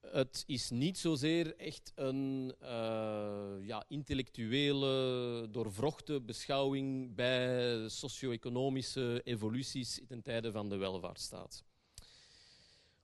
het 0.00 0.44
is 0.46 0.70
niet 0.70 0.98
zozeer 0.98 1.56
echt 1.56 1.92
een 1.94 2.54
uh, 2.62 3.52
ja, 3.60 3.84
intellectuele, 3.88 5.48
doorvrochte 5.50 6.20
beschouwing 6.20 7.14
bij 7.14 7.88
socio-economische 7.88 9.20
evoluties 9.24 10.00
ten 10.08 10.22
tijde 10.22 10.52
van 10.52 10.68
de 10.68 10.76
welvaartsstaat. 10.76 11.64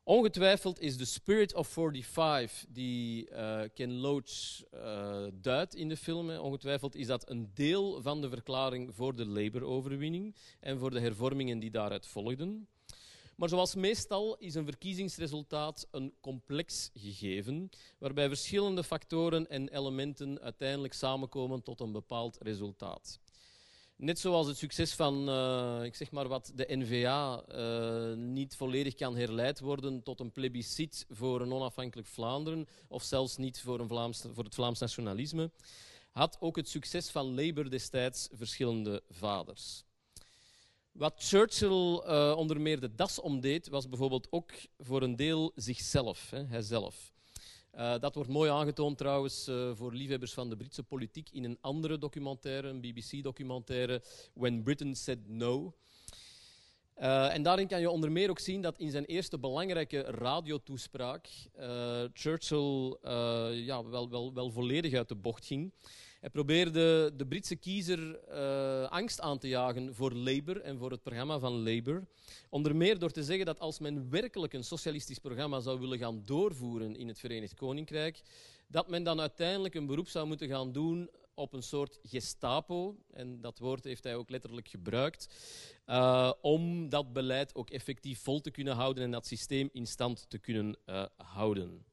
Ongetwijfeld 0.09 0.81
is 0.81 0.97
de 0.97 1.05
Spirit 1.05 1.55
of 1.55 1.69
45 1.69 2.65
die 2.69 3.31
uh, 3.31 3.61
Ken 3.75 3.93
Loach 3.93 4.63
uh, 4.75 5.27
duidt 5.33 5.75
in 5.75 5.89
de 5.89 5.97
film, 5.97 6.31
ongetwijfeld 6.31 6.95
is 6.95 7.07
dat 7.07 7.31
een 7.31 7.51
deel 7.55 8.03
van 8.03 8.21
de 8.21 8.29
verklaring 8.29 8.95
voor 8.95 9.17
de 9.17 9.27
Labour-overwinning 9.27 10.35
en 10.61 10.79
voor 10.79 10.91
de 10.91 11.01
hervormingen 11.01 11.59
die 11.59 11.71
daaruit 11.71 12.07
volgden. 12.07 12.69
Maar 13.37 13.49
zoals 13.49 13.75
meestal 13.75 14.37
is 14.37 14.55
een 14.55 14.65
verkiezingsresultaat 14.65 15.89
een 15.91 16.15
complex 16.21 16.91
gegeven, 16.95 17.71
waarbij 17.99 18.29
verschillende 18.29 18.85
factoren 18.85 19.49
en 19.49 19.69
elementen 19.69 20.41
uiteindelijk 20.41 20.95
samenkomen 20.95 21.63
tot 21.63 21.81
een 21.81 21.93
bepaald 21.93 22.39
resultaat. 22.41 23.21
Net 23.97 24.19
zoals 24.19 24.47
het 24.47 24.57
succes 24.57 24.95
van, 24.95 25.29
uh, 25.29 25.85
ik 25.85 25.95
zeg 25.95 26.11
maar 26.11 26.29
wat, 26.29 26.53
de 26.55 26.67
NVA 26.69 27.45
uh, 27.49 28.11
eh, 28.11 28.19
niet 28.19 28.57
volledig 28.57 28.95
kan 28.95 29.17
herleid 29.17 29.61
worden 29.61 30.03
tot 30.03 30.21
een 30.21 30.33
plebiscit 30.33 31.07
voor 31.09 31.41
een 31.41 31.53
onafhankelijk 31.53 32.09
Vlaanderen, 32.09 32.69
of 32.89 33.03
zelfs 33.03 33.37
niet 33.37 33.61
voor, 33.61 33.81
een 33.81 33.89
Vlaams, 33.89 34.25
voor 34.33 34.45
het 34.45 34.55
Vlaams 34.55 34.79
nationalisme, 34.79 35.51
had 36.11 36.37
ook 36.41 36.57
het 36.57 36.69
succes 36.69 37.11
van 37.11 37.35
Labour 37.35 37.71
destijds 37.71 38.29
verschillende 38.33 39.03
vaders. 39.11 39.86
Wat 40.97 41.15
Churchill 41.17 42.03
uh, 42.07 42.35
onder 42.37 42.61
meer 42.61 42.81
de 42.81 42.95
das 42.95 43.21
omdeed, 43.21 43.69
was 43.69 43.89
bijvoorbeeld 43.89 44.27
ook 44.31 44.53
voor 44.79 45.03
een 45.03 45.17
deel 45.17 45.53
zichzelf, 45.55 46.31
hijzelf. 46.31 47.13
Uh, 47.75 47.99
dat 47.99 48.15
wordt 48.15 48.31
mooi 48.31 48.51
aangetoond 48.51 48.99
trouwens 48.99 49.49
uh, 49.49 49.71
voor 49.75 49.93
liefhebbers 49.93 50.33
van 50.33 50.49
de 50.49 50.57
Britse 50.57 50.83
politiek 50.83 51.31
in 51.31 51.45
een 51.45 51.59
andere 51.61 51.99
documentaire, 51.99 52.69
een 52.69 52.81
BBC-documentaire, 52.81 54.03
When 54.35 54.63
Britain 54.63 54.95
Said 54.95 55.29
No. 55.29 55.75
Uh, 56.99 57.35
en 57.35 57.43
daarin 57.43 57.67
kan 57.67 57.81
je 57.81 57.91
onder 57.91 58.13
meer 58.13 58.31
ook 58.31 58.39
zien 58.39 58.63
dat 58.63 58.79
in 58.79 58.91
zijn 58.91 59.05
eerste 59.05 59.39
belangrijke 59.39 60.01
radiotoespraak 60.01 61.29
Churchill 62.13 62.97
ja, 63.53 63.85
wel, 63.85 64.11
wel, 64.11 64.35
wel 64.35 64.51
volledig 64.51 64.95
uit 64.95 65.09
de 65.09 65.15
bocht 65.15 65.47
ging. 65.47 65.73
Hij 66.21 66.31
probeerde 66.31 67.13
de 67.17 67.27
Britse 67.27 67.57
kiezer 67.57 68.21
uh, 68.31 68.89
angst 68.89 69.21
aan 69.21 69.39
te 69.39 69.49
jagen 69.49 69.95
voor 69.95 70.13
Labour 70.13 70.61
en 70.61 70.79
voor 70.79 70.91
het 70.91 71.03
programma 71.03 71.39
van 71.39 71.63
Labour. 71.63 72.07
Onder 72.51 72.77
meer 72.77 72.99
door 72.99 73.11
te 73.11 73.25
zeggen 73.25 73.47
dat 73.47 73.61
als 73.61 73.79
men 73.79 74.11
werkelijk 74.11 74.53
een 74.53 74.65
socialistisch 74.65 75.19
programma 75.19 75.61
zou 75.61 75.81
willen 75.81 75.99
gaan 75.99 76.23
doorvoeren 76.25 76.97
in 76.97 77.09
het 77.09 77.19
Verenigd 77.19 77.55
Koninkrijk, 77.55 78.23
dat 78.69 78.89
men 78.89 79.03
dan 79.03 79.21
uiteindelijk 79.21 79.75
een 79.75 79.87
beroep 79.87 80.09
zou 80.09 80.27
moeten 80.27 80.49
gaan 80.49 80.73
doen 80.73 81.11
op 81.35 81.53
een 81.53 81.63
soort 81.63 81.99
gestapo, 82.03 82.97
en 83.13 83.41
dat 83.41 83.59
woord 83.59 83.85
heeft 83.85 84.05
hij 84.05 84.15
ook 84.17 84.31
letterlijk 84.31 84.69
gebruikt, 84.69 85.35
uh, 85.87 86.33
om 86.41 86.89
dat 86.89 87.13
beleid 87.13 87.55
ook 87.55 87.71
effectief 87.71 88.23
vol 88.23 88.41
te 88.41 88.51
kunnen 88.51 88.75
houden 88.75 89.05
en 89.05 89.11
dat 89.11 89.27
systeem 89.27 89.69
in 89.73 89.87
stand 89.87 90.27
te 90.29 90.39
kunnen 90.39 90.77
uh, 90.87 91.05
houden. 91.17 91.85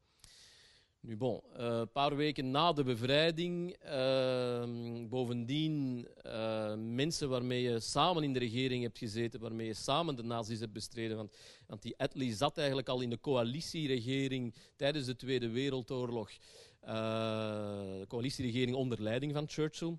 Nu 1.05 1.17
bon, 1.17 1.41
een 1.53 1.79
uh, 1.79 1.81
paar 1.93 2.15
weken 2.15 2.51
na 2.51 2.74
de 2.74 2.83
bevrijding, 2.83 3.75
uh, 3.86 4.63
bovendien 5.10 6.07
uh, 6.25 6.74
mensen 6.75 7.29
waarmee 7.29 7.62
je 7.62 7.79
samen 7.79 8.24
in 8.24 8.33
de 8.33 8.39
regering 8.39 8.83
hebt 8.83 8.98
gezeten, 8.98 9.39
waarmee 9.39 9.67
je 9.67 9.74
samen 9.74 10.15
de 10.15 10.24
nazi's 10.24 10.60
hebt 10.60 10.74
bestreden. 10.74 11.17
Want, 11.17 11.38
want 11.67 11.81
die 11.81 11.98
Attlee 11.98 12.33
zat 12.33 12.57
eigenlijk 12.57 12.89
al 12.89 13.01
in 13.01 13.10
de 13.10 13.19
coalitieregering 13.19 14.53
tijdens 14.75 15.05
de 15.05 15.15
Tweede 15.15 15.50
Wereldoorlog. 15.50 16.29
Eh, 16.79 16.93
de 18.00 18.05
coalitieregering 18.07 18.75
onder 18.75 19.01
leiding 19.01 19.33
van 19.33 19.50
Churchill. 19.50 19.98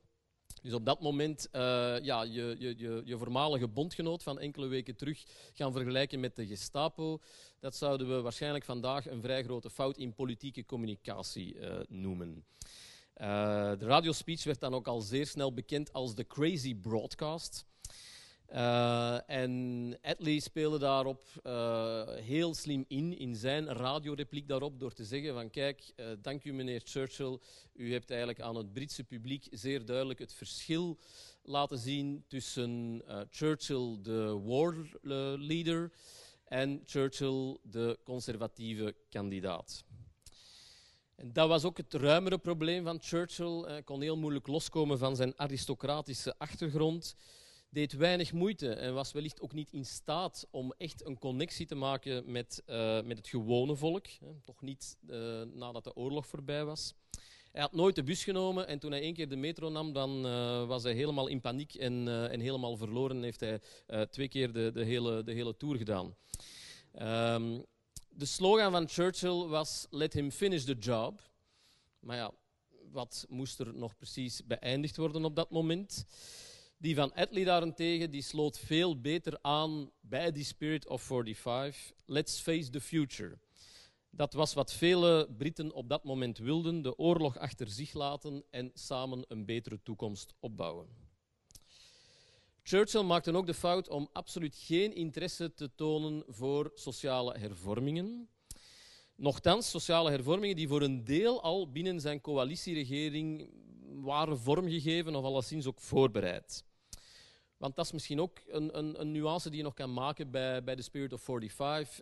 Dus 0.64 0.72
op 0.72 0.84
dat 0.84 1.00
moment 1.00 1.48
uh, 1.52 1.60
ja, 2.02 2.22
je, 2.22 2.56
je, 2.58 2.74
je, 2.76 3.02
je 3.04 3.18
voormalige 3.18 3.68
bondgenoot 3.68 4.22
van 4.22 4.38
enkele 4.38 4.66
weken 4.66 4.96
terug 4.96 5.24
gaan 5.52 5.72
vergelijken 5.72 6.20
met 6.20 6.36
de 6.36 6.46
Gestapo. 6.46 7.20
Dat 7.60 7.76
zouden 7.76 8.08
we 8.08 8.20
waarschijnlijk 8.20 8.64
vandaag 8.64 9.10
een 9.10 9.20
vrij 9.20 9.42
grote 9.44 9.70
fout 9.70 9.96
in 9.96 10.14
politieke 10.14 10.64
communicatie 10.64 11.54
uh, 11.54 11.80
noemen. 11.88 12.44
Uh, 13.16 13.26
de 13.78 13.86
radiospeech 13.86 14.44
werd 14.44 14.60
dan 14.60 14.74
ook 14.74 14.86
al 14.86 15.00
zeer 15.00 15.26
snel 15.26 15.54
bekend 15.54 15.92
als 15.92 16.14
de 16.14 16.26
Crazy 16.26 16.74
Broadcast. 16.74 17.66
Uh, 18.52 19.30
en 19.30 19.98
Attlee 20.02 20.40
speelde 20.40 20.78
daarop 20.78 21.22
uh, 21.46 22.08
heel 22.08 22.54
slim 22.54 22.84
in, 22.88 23.18
in 23.18 23.36
zijn 23.36 23.68
radiorepliek 23.68 24.48
daarop, 24.48 24.80
door 24.80 24.92
te 24.92 25.04
zeggen 25.04 25.34
van 25.34 25.50
kijk, 25.50 25.92
uh, 25.96 26.06
dank 26.22 26.44
u 26.44 26.52
meneer 26.52 26.80
Churchill, 26.84 27.38
u 27.74 27.92
hebt 27.92 28.10
eigenlijk 28.10 28.40
aan 28.40 28.56
het 28.56 28.72
Britse 28.72 29.04
publiek 29.04 29.46
zeer 29.50 29.84
duidelijk 29.84 30.18
het 30.18 30.32
verschil 30.32 30.98
laten 31.42 31.78
zien 31.78 32.24
tussen 32.28 33.02
Churchill, 33.30 33.98
de 34.02 34.40
war 34.44 34.74
leader, 35.38 35.92
en 36.44 36.82
Churchill, 36.86 37.58
de 37.62 37.98
conservatieve 38.04 38.94
kandidaat. 39.10 39.84
En 41.14 41.32
dat 41.32 41.48
was 41.48 41.64
ook 41.64 41.76
het 41.76 41.94
ruimere 41.94 42.38
probleem 42.38 42.84
van 42.84 43.02
Churchill. 43.02 43.60
Hij 43.60 43.82
kon 43.82 44.02
heel 44.02 44.16
moeilijk 44.16 44.46
loskomen 44.46 44.98
van 44.98 45.16
zijn 45.16 45.38
aristocratische 45.38 46.34
achtergrond 46.38 47.16
deed 47.74 47.92
weinig 47.92 48.32
moeite 48.32 48.72
en 48.72 48.94
was 48.94 49.12
wellicht 49.12 49.40
ook 49.40 49.52
niet 49.52 49.72
in 49.72 49.84
staat 49.84 50.46
om 50.50 50.72
echt 50.78 51.06
een 51.06 51.18
connectie 51.18 51.66
te 51.66 51.74
maken 51.74 52.32
met, 52.32 52.62
uh, 52.66 53.02
met 53.02 53.16
het 53.16 53.28
gewone 53.28 53.76
volk. 53.76 54.06
Hè, 54.06 54.26
toch 54.44 54.62
niet 54.62 54.96
uh, 55.06 55.42
nadat 55.42 55.84
de 55.84 55.96
oorlog 55.96 56.26
voorbij 56.26 56.64
was. 56.64 56.94
Hij 57.52 57.62
had 57.62 57.72
nooit 57.72 57.94
de 57.94 58.02
bus 58.02 58.24
genomen 58.24 58.66
en 58.66 58.78
toen 58.78 58.90
hij 58.90 59.00
één 59.00 59.14
keer 59.14 59.28
de 59.28 59.36
metro 59.36 59.68
nam, 59.68 59.92
dan 59.92 60.26
uh, 60.26 60.66
was 60.66 60.82
hij 60.82 60.92
helemaal 60.92 61.26
in 61.26 61.40
paniek 61.40 61.74
en, 61.74 62.08
en 62.30 62.40
helemaal 62.40 62.76
verloren. 62.76 63.16
En 63.16 63.22
heeft 63.22 63.40
hij 63.40 63.60
twee 64.10 64.28
keer 64.28 64.52
de, 64.52 64.70
de, 64.72 64.84
hele, 64.84 65.24
de 65.24 65.32
hele 65.32 65.56
tour 65.56 65.76
gedaan. 65.76 66.14
Um, 67.02 67.64
de 68.08 68.24
slogan 68.24 68.72
van 68.72 68.88
Churchill 68.88 69.46
was: 69.46 69.86
Let 69.90 70.12
him 70.12 70.30
finish 70.30 70.64
the 70.64 70.76
job. 70.78 71.20
Maar 72.00 72.16
ja, 72.16 72.32
wat 72.90 73.26
moest 73.28 73.60
er 73.60 73.74
nog 73.74 73.96
precies 73.96 74.44
beëindigd 74.46 74.96
worden 74.96 75.24
op 75.24 75.36
dat 75.36 75.50
moment? 75.50 76.04
Die 76.76 76.94
van 76.94 77.12
Attlee 77.12 77.44
daarentegen 77.44 78.10
die 78.10 78.22
sloot 78.22 78.58
veel 78.58 79.00
beter 79.00 79.38
aan 79.42 79.90
bij 80.00 80.32
die 80.32 80.44
Spirit 80.44 80.88
of 80.88 81.02
45. 81.02 81.92
Let's 82.06 82.40
face 82.40 82.70
the 82.70 82.80
future. 82.80 83.38
Dat 84.10 84.32
was 84.32 84.54
wat 84.54 84.72
vele 84.72 85.28
Britten 85.36 85.72
op 85.72 85.88
dat 85.88 86.04
moment 86.04 86.38
wilden: 86.38 86.82
de 86.82 86.98
oorlog 86.98 87.38
achter 87.38 87.68
zich 87.68 87.92
laten 87.92 88.44
en 88.50 88.70
samen 88.74 89.24
een 89.28 89.44
betere 89.44 89.82
toekomst 89.82 90.34
opbouwen. 90.40 90.88
Churchill 92.62 93.02
maakte 93.02 93.36
ook 93.36 93.46
de 93.46 93.54
fout 93.54 93.88
om 93.88 94.08
absoluut 94.12 94.56
geen 94.56 94.94
interesse 94.94 95.54
te 95.54 95.74
tonen 95.74 96.24
voor 96.28 96.70
sociale 96.74 97.38
hervormingen. 97.38 98.28
Nochtans, 99.16 99.70
sociale 99.70 100.10
hervormingen 100.10 100.56
die 100.56 100.68
voor 100.68 100.82
een 100.82 101.04
deel 101.04 101.42
al 101.42 101.70
binnen 101.70 102.00
zijn 102.00 102.20
coalitieregering 102.20 103.50
waren 104.02 104.38
vormgegeven 104.38 105.14
of 105.14 105.24
alleszins 105.24 105.66
ook 105.66 105.80
voorbereid. 105.80 106.64
Want 107.56 107.76
dat 107.76 107.84
is 107.84 107.92
misschien 107.92 108.20
ook 108.20 108.38
een, 108.46 108.78
een, 108.78 109.00
een, 109.00 109.12
nuance 109.12 109.48
die 109.48 109.58
je 109.58 109.64
nog 109.64 109.74
kan 109.74 109.92
maken 109.92 110.30
bij, 110.30 110.64
bij 110.64 110.74
de 110.74 110.82
Spirit 110.82 111.12
of 111.12 111.22
45. 111.22 112.00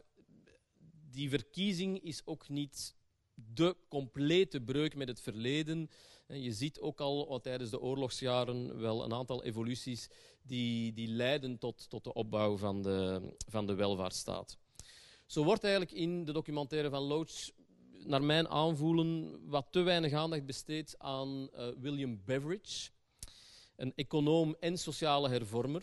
Die 1.11 1.30
verkiezing 1.30 2.02
is 2.02 2.26
ook 2.26 2.49
niet 2.49 2.94
de 3.34 3.76
complete 3.88 4.61
breuk 4.61 4.94
met 4.94 5.08
het 5.08 5.20
verleden. 5.20 5.90
Je 6.26 6.52
ziet 6.52 6.80
ook 6.80 7.00
al 7.00 7.40
tijdens 7.40 7.70
de 7.70 7.80
oorlogsjaren 7.80 8.80
wel 8.80 9.04
een 9.04 9.12
aantal 9.12 9.44
evoluties 9.44 10.08
die, 10.42 10.92
die 10.92 11.08
leiden 11.08 11.58
tot, 11.58 11.88
tot 11.90 12.04
de 12.04 12.12
opbouw 12.12 12.56
van 12.56 12.82
de, 12.82 13.20
van 13.49 13.66
de 13.66 13.75
welvaartsstaat. 13.75 14.58
Zo 15.26 15.44
wordt 15.44 15.64
eigenlijk 15.64 15.92
in 15.92 16.25
de 16.25 16.32
documentaire 16.32 16.90
van 16.90 17.02
Loach 17.02 17.50
naar 18.06 18.23
mijn 18.23 18.49
aanvoelen 18.49 19.40
wat 19.49 19.66
te 19.71 19.80
weinig 19.80 20.12
aandacht 20.12 20.47
besteed 20.47 20.94
aan 20.99 21.49
uh, 21.54 21.66
William 21.78 22.21
Beveridge, 22.25 22.90
een 23.76 23.92
econoom 23.94 24.56
en 24.61 24.78
sociale 24.78 25.28
hervormer. 25.28 25.82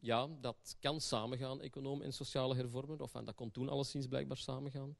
Ja, 0.00 0.28
dat 0.40 0.76
kan 0.80 1.00
samengaan, 1.00 1.60
econoom 1.60 2.02
en 2.02 2.12
sociale 2.12 2.54
hervormer. 2.54 3.02
Of 3.02 3.12
dat 3.12 3.34
kon 3.34 3.50
toen 3.50 3.68
alleszins 3.68 4.06
blijkbaar 4.06 4.36
samengaan. 4.36 4.96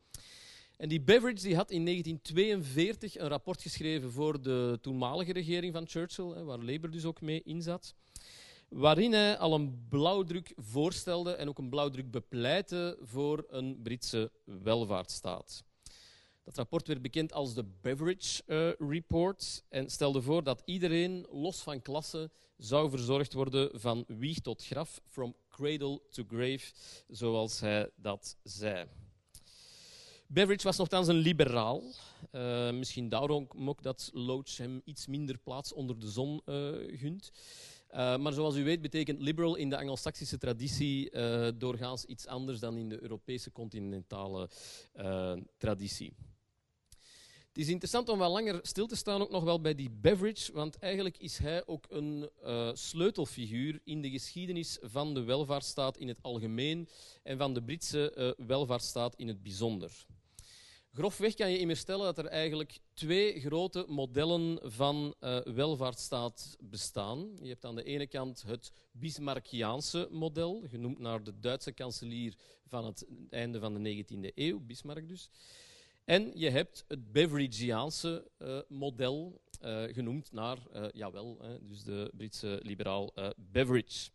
En 0.77 0.89
die 0.89 1.01
Beveridge 1.01 1.47
die 1.47 1.57
had 1.57 1.71
in 1.71 1.85
1942 1.85 3.19
een 3.19 3.29
rapport 3.29 3.63
geschreven 3.63 4.13
voor 4.13 4.43
de 4.43 4.79
toenmalige 4.81 5.33
regering 5.33 5.73
van 5.73 5.89
Churchill, 5.89 6.45
waar 6.45 6.59
Labour 6.59 6.91
dus 6.91 7.05
ook 7.05 7.21
mee 7.21 7.43
inzat, 7.43 7.95
waarin 8.69 9.13
hij 9.13 9.39
al 9.39 9.55
een 9.55 9.87
blauwdruk 9.89 10.53
voorstelde 10.57 11.33
en 11.33 11.49
ook 11.49 11.59
een 11.59 11.69
blauwdruk 11.69 12.11
bepleitte 12.11 12.99
voor 13.01 13.45
een 13.49 13.83
Britse 13.83 14.31
welvaartsstaat. 14.45 15.65
Dat 16.45 16.57
rapport 16.57 16.87
werd 16.87 17.03
bekend 17.03 17.33
als 17.33 17.55
de 17.55 17.65
Beveridge 17.81 18.43
uh, 18.47 18.89
Report 18.91 19.65
en 19.69 19.91
stelde 19.91 20.23
voor 20.23 20.43
dat 20.43 20.63
iedereen, 20.65 21.27
los 21.31 21.63
van 21.63 21.83
klasse, 21.83 22.31
zou 22.57 22.91
verzorgd 22.91 23.33
worden 23.33 23.81
van 23.81 24.05
wieg 24.07 24.39
tot 24.39 24.65
graf, 24.65 25.01
from 25.09 25.35
cradle 25.49 26.01
to 26.11 26.25
grave, 26.29 26.73
zoals 27.09 27.61
hij 27.61 27.91
dat 27.97 28.37
zei. 28.43 28.87
Beveridge 30.27 30.67
was 30.67 30.77
nogthans 30.77 31.09
een 31.09 31.17
liberaal. 31.17 31.83
Uh, 32.33 32.71
misschien 32.73 33.09
daarom 33.09 33.49
ook 33.69 33.83
dat 33.83 34.11
Loach 34.13 34.57
hem 34.57 34.83
iets 34.85 35.07
minder 35.07 35.39
plaats 35.39 35.73
onder 35.73 35.99
de 35.99 36.11
zon 36.11 36.41
uh, 36.47 36.99
gunt. 36.99 37.31
Maar 37.93 38.33
zoals 38.33 38.57
u 38.57 38.65
weet 38.65 38.81
betekent 38.81 39.21
liberal 39.21 39.55
in 39.55 39.71
de 39.71 39.79
Anglo-Saxische 39.79 40.39
traditie 40.39 41.11
doorgaans 41.57 42.05
iets 42.05 42.27
anders 42.27 42.59
dan 42.59 42.77
in 42.77 42.89
de 42.89 43.03
Europese 43.03 43.53
continentale 43.53 44.49
traditie. 45.57 46.13
Het 47.55 47.63
is 47.63 47.69
interessant 47.69 48.09
om 48.09 48.19
wel 48.19 48.31
langer 48.31 48.59
stil 48.63 48.87
te 48.87 48.97
staan 48.97 49.21
ook 49.21 49.31
nog 49.31 49.45
wel 49.45 49.61
bij 49.61 49.75
die 49.75 49.91
Beveridge, 49.91 50.53
want 50.53 50.79
eigenlijk 50.79 51.19
is 51.19 51.39
hij 51.39 51.67
ook 51.67 51.87
een 51.89 52.31
uh, 52.45 52.71
sleutelfiguur 52.73 53.81
in 53.85 54.01
de 54.01 54.11
geschiedenis 54.11 54.79
van 54.83 55.15
de 55.15 55.23
welvaartsstaat 55.23 55.97
in 55.97 56.09
het 56.09 56.23
algemeen 56.23 56.89
en 57.23 57.39
van 57.39 57.55
de 57.55 57.63
Britse 57.63 58.15
uh, 58.39 58.47
welvaartsstaat 58.47 59.15
in 59.17 59.29
het 59.29 59.43
bijzonder. 59.43 60.07
Grofweg 60.93 61.35
kan 61.35 61.51
je 61.51 61.59
immers 61.59 61.81
stellen 61.81 62.05
dat 62.05 62.19
er 62.19 62.27
eigenlijk 62.27 62.79
twee 62.95 63.41
grote 63.41 63.85
modellen 63.89 64.59
van 64.63 65.15
uh, 65.21 65.41
welvaartsstaat 65.41 66.57
bestaan. 66.61 67.37
Je 67.43 67.49
hebt 67.49 67.65
aan 67.65 67.77
de 67.77 67.85
ene 67.85 68.07
kant 68.07 68.43
het 68.47 68.73
Bismarckiaanse 68.93 70.09
model, 70.11 70.63
genoemd 70.69 70.99
naar 70.99 71.23
de 71.23 71.41
Duitse 71.41 71.73
kanselier 71.73 72.35
van 72.67 72.85
het 72.85 73.07
einde 73.31 73.61
van 73.61 73.83
de 73.83 74.05
19e 74.05 74.35
eeuw, 74.35 74.61
Bismarck 74.61 75.09
dus. 75.09 75.31
En 76.05 76.31
je 76.35 76.51
hebt 76.51 76.85
het 76.89 77.13
Beveridgeaanse 77.13 78.31
uh, 78.39 78.59
model, 78.69 79.41
uh, 79.63 79.83
genoemd 79.83 80.33
naar, 80.33 80.59
jawel, 80.93 81.41
dus 81.61 81.83
de 81.83 82.11
Britse 82.15 82.61
liberaal 82.63 83.13
Beveridge. 83.37 84.11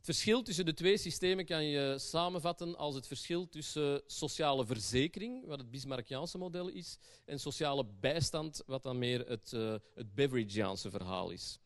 Het 0.00 0.08
verschil 0.08 0.42
tussen 0.42 0.64
de 0.64 0.74
twee 0.74 0.96
systemen 0.96 1.44
kan 1.44 1.64
je 1.64 1.94
samenvatten 1.98 2.76
als 2.76 2.94
het 2.94 3.06
verschil 3.06 3.48
tussen 3.48 4.02
sociale 4.06 4.66
verzekering, 4.66 5.46
wat 5.46 5.58
het 5.58 5.70
Bismarckiaanse 5.70 6.38
model 6.38 6.68
is, 6.68 6.98
en 7.24 7.40
sociale 7.40 7.86
bijstand, 8.00 8.62
wat 8.66 8.82
dan 8.82 8.98
meer 8.98 9.28
het, 9.28 9.52
uh, 9.52 9.74
het 9.94 10.14
Beveridgeaanse 10.14 10.90
verhaal 10.90 11.30
is. 11.30 11.58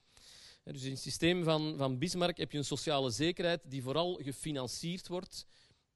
dus 0.64 0.82
in 0.82 0.90
het 0.90 1.00
systeem 1.00 1.44
van, 1.44 1.76
van 1.76 1.98
Bismarck 1.98 2.36
heb 2.36 2.52
je 2.52 2.58
een 2.58 2.64
sociale 2.64 3.10
zekerheid 3.10 3.60
die 3.64 3.82
vooral 3.82 4.14
gefinancierd 4.22 5.08
wordt 5.08 5.46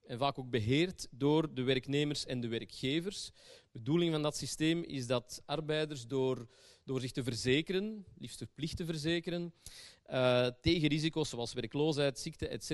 en 0.09 0.19
vaak 0.19 0.39
ook 0.39 0.51
beheerd 0.51 1.09
door 1.11 1.55
de 1.55 1.63
werknemers 1.63 2.27
en 2.27 2.41
de 2.41 2.49
werkgevers. 2.49 3.31
De 3.73 3.79
bedoeling 3.79 4.13
van 4.13 4.23
dat 4.23 4.37
systeem 4.37 4.83
is 4.83 5.07
dat 5.07 5.43
arbeiders 5.47 6.07
door, 6.07 6.49
door 6.85 7.01
zich 7.01 7.11
te 7.11 7.23
verzekeren, 7.23 8.05
liefst 8.19 8.37
verplicht 8.37 8.77
te 8.77 8.85
verzekeren, 8.85 9.53
uh, 10.11 10.47
tegen 10.61 10.89
risico's 10.89 11.29
zoals 11.29 11.53
werkloosheid, 11.53 12.19
ziekte, 12.19 12.49
etc. 12.49 12.71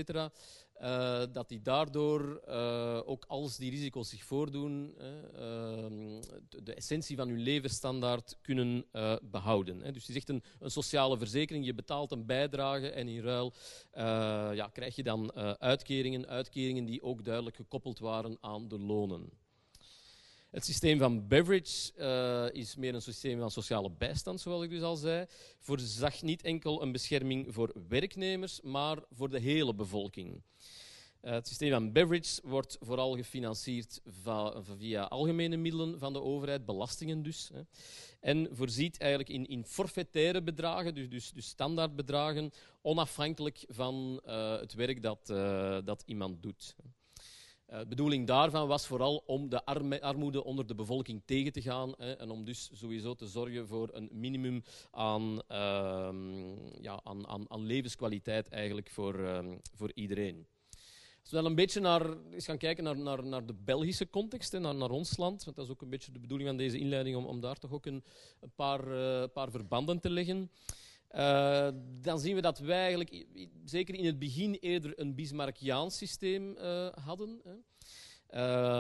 Uh, 0.82 1.22
dat 1.32 1.48
die 1.48 1.62
daardoor, 1.62 2.42
uh, 2.48 3.00
ook 3.04 3.24
als 3.28 3.56
die 3.56 3.70
risico's 3.70 4.08
zich 4.08 4.24
voordoen, 4.24 4.94
ehm, 4.98 6.22
de 6.64 6.74
essentie 6.74 7.16
van 7.16 7.28
hun 7.28 7.38
levensstandaard 7.38 8.38
kunnen 8.42 8.86
behouden. 9.22 9.78
Dus 9.78 10.06
het 10.06 10.08
is 10.08 10.16
echt 10.16 10.28
een, 10.28 10.42
een, 10.60 10.70
sociale 10.70 11.18
verzekering. 11.18 11.64
Je 11.64 11.74
betaalt 11.74 12.12
een 12.12 12.26
bijdrage 12.26 12.90
en 12.90 13.08
in 13.08 13.22
ruil 13.22 13.52
ja, 14.54 14.68
krijg 14.72 14.96
je 14.96 15.02
dan 15.02 15.32
uitkeringen, 15.58 16.26
uitkeringen 16.26 16.84
die 16.84 17.02
ook 17.02 17.24
duidelijk 17.24 17.56
gekoppeld 17.56 17.98
waren 17.98 18.38
aan 18.40 18.68
de 18.68 18.78
lonen. 18.78 19.43
Het 20.54 20.64
systeem 20.64 20.98
van 20.98 21.26
Beveridge 21.28 21.92
uh, 21.96 22.60
is 22.60 22.76
meer 22.76 22.94
een 22.94 23.02
systeem 23.02 23.38
van 23.38 23.50
sociale 23.50 23.90
bijstand, 23.90 24.40
zoals 24.40 24.64
ik 24.64 24.70
dus 24.70 24.82
al 24.82 24.96
zei. 24.96 25.26
Voorzag 25.58 26.22
niet 26.22 26.42
enkel 26.42 26.82
een 26.82 26.92
bescherming 26.92 27.54
voor 27.54 27.72
werknemers, 27.88 28.60
maar 28.60 28.98
voor 29.10 29.30
de 29.30 29.38
hele 29.38 29.74
bevolking. 29.74 30.42
Uh, 31.22 31.30
het 31.30 31.48
systeem 31.48 31.70
van 31.70 31.92
Beveridge 31.92 32.40
wordt 32.44 32.76
vooral 32.80 33.16
gefinancierd 33.16 34.00
via 34.78 35.02
algemene 35.02 35.56
middelen 35.56 35.98
van 35.98 36.12
de 36.12 36.22
overheid, 36.22 36.64
belastingen 36.64 37.22
dus. 37.22 37.50
Hè. 37.52 37.60
En 38.20 38.48
voorziet 38.52 38.98
eigenlijk 38.98 39.30
in, 39.30 39.46
in 39.46 39.64
forfaitaire 39.64 40.42
bedragen, 40.42 40.94
dus, 40.94 41.08
dus, 41.08 41.30
dus 41.30 41.46
standaardbedragen, 41.46 42.50
onafhankelijk 42.82 43.64
van 43.68 44.20
uh, 44.26 44.58
het 44.58 44.74
werk 44.74 45.02
dat, 45.02 45.26
dat 45.84 46.02
iemand 46.06 46.42
doet. 46.42 46.76
Uh, 47.70 47.78
de 47.78 47.86
bedoeling 47.86 48.26
daarvan 48.26 48.68
was 48.68 48.86
vooral 48.86 49.22
om 49.26 49.48
de 49.48 49.64
armoede 50.00 50.44
onder 50.44 50.66
de 50.66 50.74
bevolking 50.74 51.22
tegen 51.24 51.52
te 51.52 51.62
gaan 51.62 51.94
hè, 51.98 52.12
en 52.12 52.30
om 52.30 52.44
dus 52.44 52.70
sowieso 52.72 53.14
te 53.14 53.26
zorgen 53.26 53.68
voor 53.68 53.88
een 53.92 54.08
minimum 54.12 54.62
aan, 54.90 55.32
uh, 55.32 56.08
ja, 56.80 57.00
aan, 57.02 57.50
aan, 57.50 57.66
levenskwaliteit 57.66 58.48
eigenlijk 58.48 58.90
voor, 58.90 59.18
uh, 59.20 59.38
voor 59.74 59.90
iedereen. 59.94 60.46
Als 61.20 61.30
we 61.30 61.36
dan 61.36 61.46
een 61.46 61.54
beetje 61.54 61.80
naar, 61.80 62.16
eens 62.30 62.44
gaan 62.44 62.58
kijken 62.58 62.84
naar, 62.84 62.98
naar, 62.98 63.26
naar 63.26 63.46
de 63.46 63.54
Belgische 63.54 64.10
context, 64.10 64.52
hè, 64.52 64.58
naar, 64.58 64.74
naar 64.74 64.90
ons 64.90 65.16
land, 65.16 65.44
want 65.44 65.56
dat 65.56 65.64
is 65.64 65.72
ook 65.72 65.82
een 65.82 65.90
beetje 65.90 66.12
de 66.12 66.20
bedoeling 66.20 66.48
van 66.48 66.58
deze 66.58 66.78
inleiding 66.78 67.16
om, 67.16 67.24
om 67.24 67.40
daar 67.40 67.58
toch 67.58 67.72
ook 67.72 67.86
een, 67.86 68.04
een 68.40 68.52
paar, 68.54 68.88
uh, 68.88 69.24
paar 69.32 69.50
verbanden 69.50 70.00
te 70.00 70.10
leggen. 70.10 70.50
Uh, 71.14 71.68
dan 72.00 72.18
zien 72.18 72.34
we 72.34 72.40
dat 72.40 72.58
wij 72.58 72.78
eigenlijk, 72.78 73.26
zeker 73.64 73.94
in 73.94 74.04
het 74.04 74.18
begin, 74.18 74.54
eerder 74.54 75.00
een 75.00 75.14
Bismarckiaans 75.14 75.96
systeem 75.96 76.56
uh, 76.56 76.88
hadden. 76.88 77.40
Hè. 77.44 77.52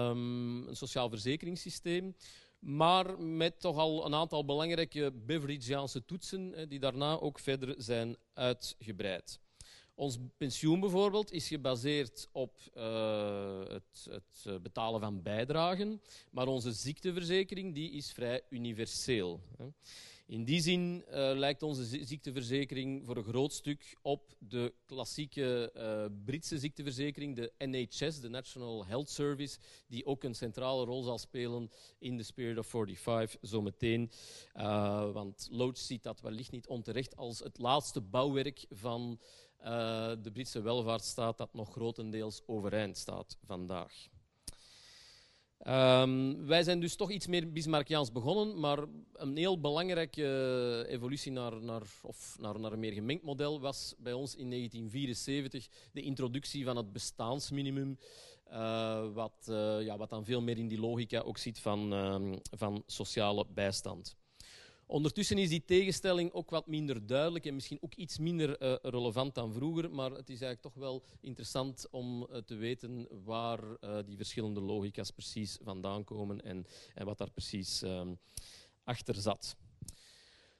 Um, 0.08 0.68
een 0.68 0.76
sociaal 0.76 1.08
verzekeringssysteem. 1.08 2.16
Maar 2.58 3.18
met 3.20 3.60
toch 3.60 3.76
al 3.76 4.06
een 4.06 4.14
aantal 4.14 4.44
belangrijke 4.44 5.12
Beveridgeaanse 5.26 6.04
toetsen, 6.04 6.52
hè, 6.54 6.66
die 6.66 6.78
daarna 6.78 7.20
ook 7.20 7.38
verder 7.38 7.74
zijn 7.78 8.16
uitgebreid. 8.32 9.40
Ons 9.94 10.18
pensioen 10.36 10.80
bijvoorbeeld 10.80 11.32
is 11.32 11.48
gebaseerd 11.48 12.28
op 12.32 12.58
uh, 12.76 13.58
het, 13.68 14.08
het, 14.10 14.62
betalen 14.62 15.00
van 15.00 15.22
bijdragen, 15.22 16.00
maar 16.30 16.46
onze 16.46 16.72
ziekteverzekering 16.72 17.74
die 17.74 17.90
is 17.90 18.12
vrij 18.12 18.42
universeel. 18.50 19.40
Hè. 19.56 19.64
In 20.26 20.44
die 20.44 20.60
zin 20.60 21.04
uh, 21.08 21.14
lijkt 21.34 21.62
onze 21.62 22.04
ziekteverzekering 22.04 23.06
voor 23.06 23.16
een 23.16 23.24
groot 23.24 23.52
stuk 23.52 23.96
op 24.02 24.36
de 24.38 24.74
klassieke 24.86 25.72
uh, 25.76 26.16
Britse 26.24 26.58
ziekteverzekering, 26.58 27.36
de 27.36 27.52
NHS, 27.58 28.20
de 28.20 28.28
National 28.28 28.86
Health 28.86 29.10
Service, 29.10 29.58
die 29.86 30.06
ook 30.06 30.24
een 30.24 30.34
centrale 30.34 30.84
rol 30.84 31.02
zal 31.02 31.18
spelen 31.18 31.70
in 31.98 32.16
The 32.16 32.22
Spirit 32.22 32.58
of 32.58 32.66
45 32.66 33.38
zometeen. 33.40 34.10
Uh, 34.54 35.12
want 35.12 35.48
Loach 35.50 35.78
ziet 35.78 36.02
dat 36.02 36.20
wellicht 36.20 36.52
niet 36.52 36.66
onterecht 36.66 37.16
als 37.16 37.38
het 37.38 37.58
laatste 37.58 38.00
bouwwerk 38.00 38.66
van 38.70 39.20
de 40.22 40.30
Britse 40.32 40.60
welvaartsstaat 40.60 41.38
dat 41.38 41.54
nog 41.54 41.70
grotendeels 41.70 42.42
overeind 42.46 42.96
staat 42.96 43.38
vandaag. 43.42 44.08
Um, 45.66 46.46
wij 46.46 46.62
zijn 46.62 46.80
dus 46.80 46.96
toch 46.96 47.10
iets 47.10 47.26
meer 47.26 47.52
Bismarckiaans 47.52 48.12
begonnen, 48.12 48.60
maar 48.60 48.78
een 49.12 49.36
heel 49.36 49.60
belangrijke 49.60 50.22
uh, 50.86 50.92
evolutie 50.92 51.32
naar, 51.32 51.62
naar, 51.62 51.82
of 52.02 52.36
naar, 52.40 52.60
naar 52.60 52.72
een 52.72 52.80
meer 52.80 52.92
gemengd 52.92 53.22
model 53.22 53.60
was 53.60 53.94
bij 53.98 54.12
ons 54.12 54.34
in 54.34 54.50
1974 54.50 55.68
de 55.92 56.00
introductie 56.00 56.64
van 56.64 56.76
het 56.76 56.92
bestaansminimum, 56.92 57.98
uh, 58.50 59.12
wat, 59.12 59.46
uh, 59.50 59.82
ja, 59.82 59.96
wat 59.96 60.10
dan 60.10 60.24
veel 60.24 60.42
meer 60.42 60.58
in 60.58 60.68
die 60.68 60.80
logica 60.80 61.20
ook 61.20 61.38
zit 61.38 61.58
van, 61.58 61.92
um, 61.92 62.38
van 62.50 62.82
sociale 62.86 63.46
bijstand. 63.54 64.16
Ondertussen 64.86 65.38
is 65.38 65.48
die 65.48 65.64
tegenstelling 65.64 66.32
ook 66.32 66.50
wat 66.50 66.66
minder 66.66 67.06
duidelijk 67.06 67.46
en 67.46 67.54
misschien 67.54 67.78
ook 67.80 67.94
iets 67.94 68.18
minder 68.18 68.62
uh, 68.62 68.74
relevant 68.82 69.34
dan 69.34 69.52
vroeger, 69.52 69.90
maar 69.90 70.10
het 70.10 70.30
is 70.30 70.40
eigenlijk 70.40 70.60
toch 70.60 70.74
wel 70.74 71.04
interessant 71.20 71.86
om 71.90 72.26
uh, 72.30 72.36
te 72.36 72.54
weten 72.54 73.08
waar 73.24 73.60
uh, 73.64 73.98
die 74.06 74.16
verschillende 74.16 74.60
logica's 74.60 75.10
precies 75.10 75.58
vandaan 75.62 76.04
komen 76.04 76.40
en, 76.40 76.66
en 76.94 77.06
wat 77.06 77.18
daar 77.18 77.30
precies 77.30 77.82
um, 77.82 78.18
achter 78.84 79.14
zat. 79.14 79.56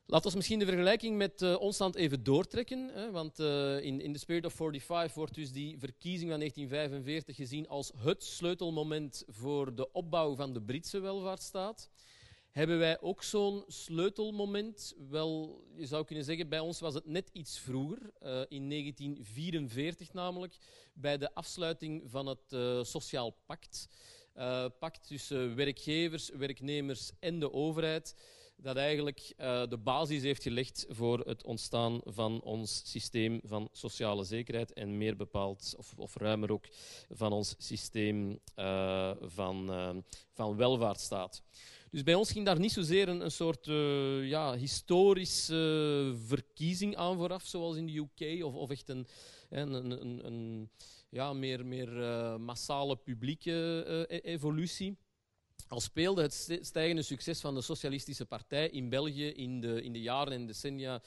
Laten 0.07 0.31
we 0.31 0.37
misschien 0.37 0.59
de 0.59 0.67
vergelijking 0.67 1.17
met 1.17 1.43
uh, 1.43 1.61
ons 1.61 1.79
land 1.79 1.95
even 1.95 2.23
doortrekken. 2.23 2.91
Hè, 2.93 3.11
want 3.11 3.39
in, 3.39 4.01
in 4.01 4.13
The 4.13 4.19
Spirit 4.19 4.45
of 4.45 4.53
45 4.53 5.15
wordt 5.15 5.35
dus 5.35 5.53
die 5.53 5.79
verkiezing 5.79 6.31
van 6.31 6.39
1945 6.39 7.37
gezien 7.37 7.69
als 7.69 7.93
het 7.97 8.25
sleutelmoment 8.25 9.25
voor 9.27 9.75
de 9.75 9.93
opbouw 9.93 10.35
van 10.35 10.53
de 10.53 10.63
Britse 10.63 10.99
welvaartsstaat 10.99 11.91
hebben 12.55 12.79
wij 12.79 13.01
ook 13.01 13.23
zo'n 13.23 13.65
sleutelmoment. 13.67 14.95
Wel, 15.11 15.63
je 15.77 15.87
zou 15.87 16.05
kunnen 16.05 16.25
zeggen, 16.25 16.49
bij 16.49 16.59
ons 16.59 16.81
was 16.81 16.95
het 16.95 17.07
net 17.07 17.31
iets 17.33 17.59
vroeger, 17.59 17.99
uh, 17.99 18.41
in 18.49 18.69
1944 18.69 20.13
namelijk, 20.13 20.57
bij 20.93 21.19
de 21.19 21.35
afsluiting 21.35 22.03
van 22.07 22.27
het 22.27 22.53
uh, 22.53 22.83
Sociaal 22.83 23.37
Pact. 23.47 23.89
Uh, 24.37 24.67
pact 24.79 25.07
tussen 25.07 25.55
werkgevers, 25.55 26.31
werknemers 26.31 27.11
en 27.21 27.39
de 27.39 27.53
overheid, 27.53 28.17
dat 28.57 28.77
eigenlijk 28.77 29.35
de 29.69 29.79
basis 29.83 30.23
heeft 30.23 30.43
gelegd 30.43 30.87
voor 30.89 31.19
het 31.19 31.45
ontstaan 31.45 32.01
van 32.05 32.43
ons 32.43 32.83
systeem 32.85 33.41
van 33.45 33.69
sociale 33.73 34.25
zekerheid 34.25 34.73
en 34.73 34.99
meer 34.99 35.17
bepaald, 35.17 35.75
of, 35.77 35.95
of 35.97 36.17
ruimer 36.17 36.53
ook, 36.53 36.67
van 37.11 37.33
ons 37.33 37.55
systeem 37.59 38.39
van, 39.21 40.05
van 40.33 40.57
welvaartsstaat. 40.57 41.43
Dus 41.95 42.03
bij 42.03 42.15
ons 42.15 42.33
ging 42.33 42.47
daar 42.47 42.59
niet 42.59 42.73
zozeer 42.73 43.09
een, 43.09 43.21
een 43.21 43.31
soort 43.31 43.67
uh, 43.67 44.29
ja, 44.29 44.57
historische 44.57 46.15
verkiezing 46.27 46.97
aan 46.97 47.17
vooraf, 47.17 47.47
zoals 47.47 47.77
in 47.77 47.87
de 47.87 47.97
UK, 47.99 48.45
of, 48.45 48.55
of 48.55 48.71
echt 48.71 48.89
een, 48.89 49.07
een, 49.51 49.75
een, 49.75 50.27
een 50.27 50.71
ja, 51.09 51.33
meer, 51.33 51.67
meer 51.67 51.97
uh, 51.97 52.37
massale 52.37 52.97
publieke 52.97 53.85
uh, 54.11 54.19
evolutie. 54.23 54.97
Al 55.69 55.81
speelde 55.81 56.23
het 56.23 56.59
stijgende 56.61 57.03
succes 57.03 57.41
van 57.41 57.55
de 57.55 57.63
Socialistische 57.63 58.27
Partij 58.27 58.69
in 58.69 58.89
België 58.89 59.29
in 59.29 59.61
de, 59.61 59.83
in 59.83 59.93
de 59.93 60.01
jaren 60.01 60.33
en 60.33 60.47
decennia 60.47 61.03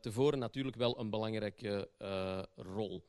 tevoren 0.00 0.38
natuurlijk 0.38 0.76
wel 0.76 0.98
een 1.00 1.10
belangrijke 1.10 1.88
rol. 2.56 3.04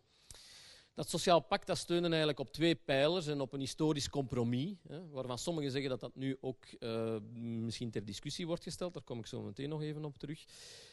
Dat 0.95 1.09
sociaal 1.09 1.39
pact 1.39 1.67
dat 1.67 1.77
steunde 1.77 2.07
eigenlijk 2.07 2.39
op 2.39 2.51
twee 2.51 2.75
pijlers 2.75 3.27
en 3.27 3.41
op 3.41 3.53
een 3.53 3.59
historisch 3.59 4.09
compromis, 4.09 4.73
hè, 4.87 5.09
waarvan 5.09 5.37
sommigen 5.37 5.71
zeggen 5.71 5.89
dat 5.89 5.99
dat 5.99 6.15
nu 6.15 6.37
ook 6.41 6.65
uh, 6.79 7.17
misschien 7.33 7.91
ter 7.91 8.05
discussie 8.05 8.47
wordt 8.47 8.63
gesteld. 8.63 8.93
Daar 8.93 9.03
kom 9.03 9.19
ik 9.19 9.25
zo 9.25 9.41
meteen 9.41 9.69
nog 9.69 9.81
even 9.81 10.05
op 10.05 10.17
terug. 10.17 10.45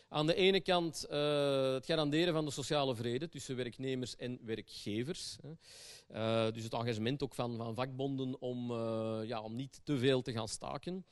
Aan 0.08 0.26
de 0.26 0.34
ene 0.34 0.60
kant 0.60 1.06
uh, 1.10 1.72
het 1.72 1.86
garanderen 1.86 2.32
van 2.32 2.44
de 2.44 2.50
sociale 2.50 2.94
vrede 2.94 3.28
tussen 3.28 3.56
werknemers 3.56 4.16
en 4.16 4.38
werkgevers. 4.44 5.36
Hè. 5.42 5.50
Uh, 6.46 6.52
dus 6.52 6.64
het 6.64 6.72
engagement 6.72 7.22
ook 7.22 7.34
van, 7.34 7.56
van 7.56 7.74
vakbonden 7.74 8.40
om, 8.40 8.72
ja, 9.22 9.40
om 9.42 9.54
niet 9.54 9.80
te 9.84 9.98
veel 9.98 10.22
te 10.22 10.32
gaan 10.32 10.48
staken. 10.48 11.04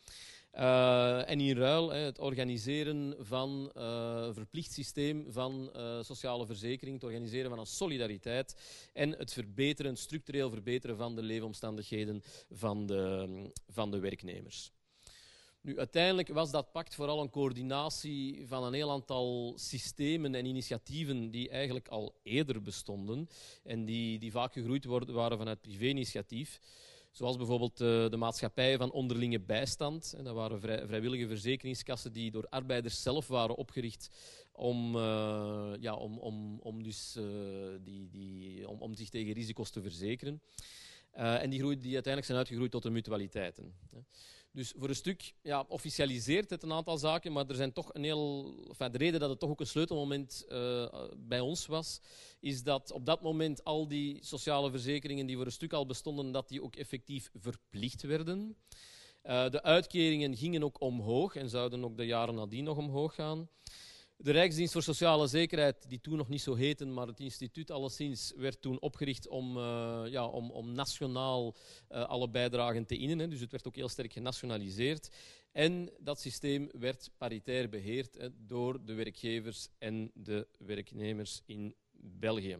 Uh, 0.54 1.30
en 1.30 1.40
in 1.40 1.56
ruil 1.56 1.90
het 1.90 2.18
organiseren 2.18 3.14
van 3.18 3.72
uh, 3.76 3.82
een 4.26 4.34
verplicht 4.34 4.72
systeem 4.72 5.26
van 5.28 5.70
uh, 5.76 6.02
sociale 6.02 6.46
verzekering, 6.46 6.94
het 6.94 7.04
organiseren 7.04 7.50
van 7.50 7.58
een 7.58 7.66
solidariteit 7.66 8.56
en 8.92 9.10
het 9.10 9.32
verbeteren, 9.32 9.96
structureel 9.96 10.50
verbeteren 10.50 10.96
van 10.96 11.14
de 11.14 11.22
leefomstandigheden 11.22 12.22
van 12.50 12.86
de, 12.86 13.50
van 13.68 13.90
de 13.90 13.98
werknemers. 13.98 14.72
Nu, 15.62 15.78
uiteindelijk 15.78 16.28
was 16.28 16.50
dat 16.50 16.72
pact 16.72 16.94
vooral 16.94 17.20
een 17.20 17.30
coördinatie 17.30 18.46
van 18.46 18.64
een 18.64 18.72
heel 18.72 18.90
aantal 18.90 19.52
systemen 19.56 20.34
en 20.34 20.46
initiatieven 20.46 21.30
die 21.30 21.48
eigenlijk 21.48 21.88
al 21.88 22.14
eerder 22.22 22.62
bestonden 22.62 23.28
en 23.62 23.84
die, 23.84 24.18
die 24.18 24.30
vaak 24.30 24.52
gegroeid 24.52 24.84
waren 24.84 25.38
vanuit 25.38 25.60
privé-initiatief. 25.60 26.60
Zoals 27.10 27.36
bijvoorbeeld 27.36 27.76
de, 27.76 28.06
de 28.10 28.16
maatschappijen 28.16 28.78
van 28.78 28.92
onderlinge 28.92 29.40
bijstand. 29.40 30.14
dat 30.22 30.34
waren 30.34 30.60
vrij, 30.60 30.86
vrijwillige 30.86 31.28
verzekeringskassen 31.28 32.12
die 32.12 32.30
door 32.30 32.46
arbeiders 32.48 33.02
zelf 33.02 33.26
waren 33.26 33.56
opgericht 33.56 34.10
om, 34.52 34.96
uh, 34.96 35.72
ja, 35.80 35.94
om, 35.94 36.18
om, 36.18 36.58
om, 36.58 36.82
dus, 36.82 37.16
uh, 37.18 37.24
die, 37.84 38.08
die, 38.10 38.68
om, 38.68 38.80
om 38.80 38.94
zich 38.94 39.08
tegen 39.08 39.32
risico's 39.32 39.70
te 39.70 39.82
verzekeren. 39.82 40.42
Uh, 41.16 41.42
en 41.42 41.50
die, 41.50 41.58
groeid, 41.58 41.82
die 41.82 41.94
uiteindelijk 41.94 42.26
zijn 42.26 42.38
uitgegroeid 42.38 42.70
tot 42.70 42.82
de 42.82 42.90
mutualiteiten. 42.90 43.74
Dus 44.52 44.72
voor 44.76 44.88
een 44.88 44.94
stuk 44.94 45.34
ja, 45.42 45.64
officialiseert 45.68 46.50
het 46.50 46.62
een 46.62 46.72
aantal 46.72 46.98
zaken, 46.98 47.32
maar 47.32 47.48
er 47.48 47.54
zijn 47.54 47.72
toch 47.72 47.94
een 47.94 48.04
heel, 48.04 48.54
de 48.76 48.98
reden 48.98 49.20
dat 49.20 49.30
het 49.30 49.38
toch 49.38 49.50
ook 49.50 49.60
een 49.60 49.66
sleutelmoment 49.66 50.44
uh, 50.48 50.86
bij 51.16 51.40
ons 51.40 51.66
was, 51.66 52.00
is 52.40 52.62
dat 52.62 52.92
op 52.92 53.06
dat 53.06 53.22
moment 53.22 53.64
al 53.64 53.88
die 53.88 54.18
sociale 54.24 54.70
verzekeringen 54.70 55.26
die 55.26 55.36
voor 55.36 55.46
een 55.46 55.52
stuk 55.52 55.72
al 55.72 55.86
bestonden, 55.86 56.32
dat 56.32 56.48
die 56.48 56.62
ook 56.62 56.76
effectief 56.76 57.30
verplicht 57.34 58.02
werden. 58.02 58.56
Uh, 59.22 59.50
de 59.50 59.62
uitkeringen 59.62 60.36
gingen 60.36 60.64
ook 60.64 60.80
omhoog 60.80 61.36
en 61.36 61.48
zouden 61.48 61.84
ook 61.84 61.96
de 61.96 62.06
jaren 62.06 62.34
nadien 62.34 62.64
nog 62.64 62.76
omhoog 62.76 63.14
gaan. 63.14 63.48
De 64.22 64.30
Rijksdienst 64.30 64.72
voor 64.72 64.83
Sociale 64.83 65.26
Zekerheid, 65.26 65.88
die 65.88 66.00
toen 66.00 66.16
nog 66.16 66.28
niet 66.28 66.40
zo 66.40 66.54
heette, 66.54 66.87
maar 66.87 67.06
het 67.06 67.20
instituut 67.20 67.70
alleszins, 67.70 68.33
werd 68.37 68.62
toen 68.62 68.80
opgericht 68.80 69.28
om, 69.28 69.56
uh, 69.56 70.02
ja, 70.06 70.26
om, 70.26 70.50
om 70.50 70.72
nationaal 70.72 71.54
uh, 71.90 72.04
alle 72.04 72.28
bijdragen 72.30 72.87
te 72.87 72.96
innen. 72.96 73.18
Hè. 73.18 73.28
Dus 73.28 73.40
het 73.40 73.50
werd 73.50 73.66
ook 73.66 73.76
heel 73.76 73.88
sterk 73.88 74.12
genationaliseerd. 74.12 75.11
En 75.52 75.90
dat 75.98 76.20
systeem 76.20 76.68
werd 76.72 77.11
paritair 77.16 77.68
beheerd 77.68 78.16
hè, 78.16 78.28
door 78.46 78.85
de 78.85 78.94
werkgevers 78.94 79.68
en 79.78 80.11
de 80.14 80.46
werknemers 80.59 81.42
in 81.46 81.74
België. 81.92 82.59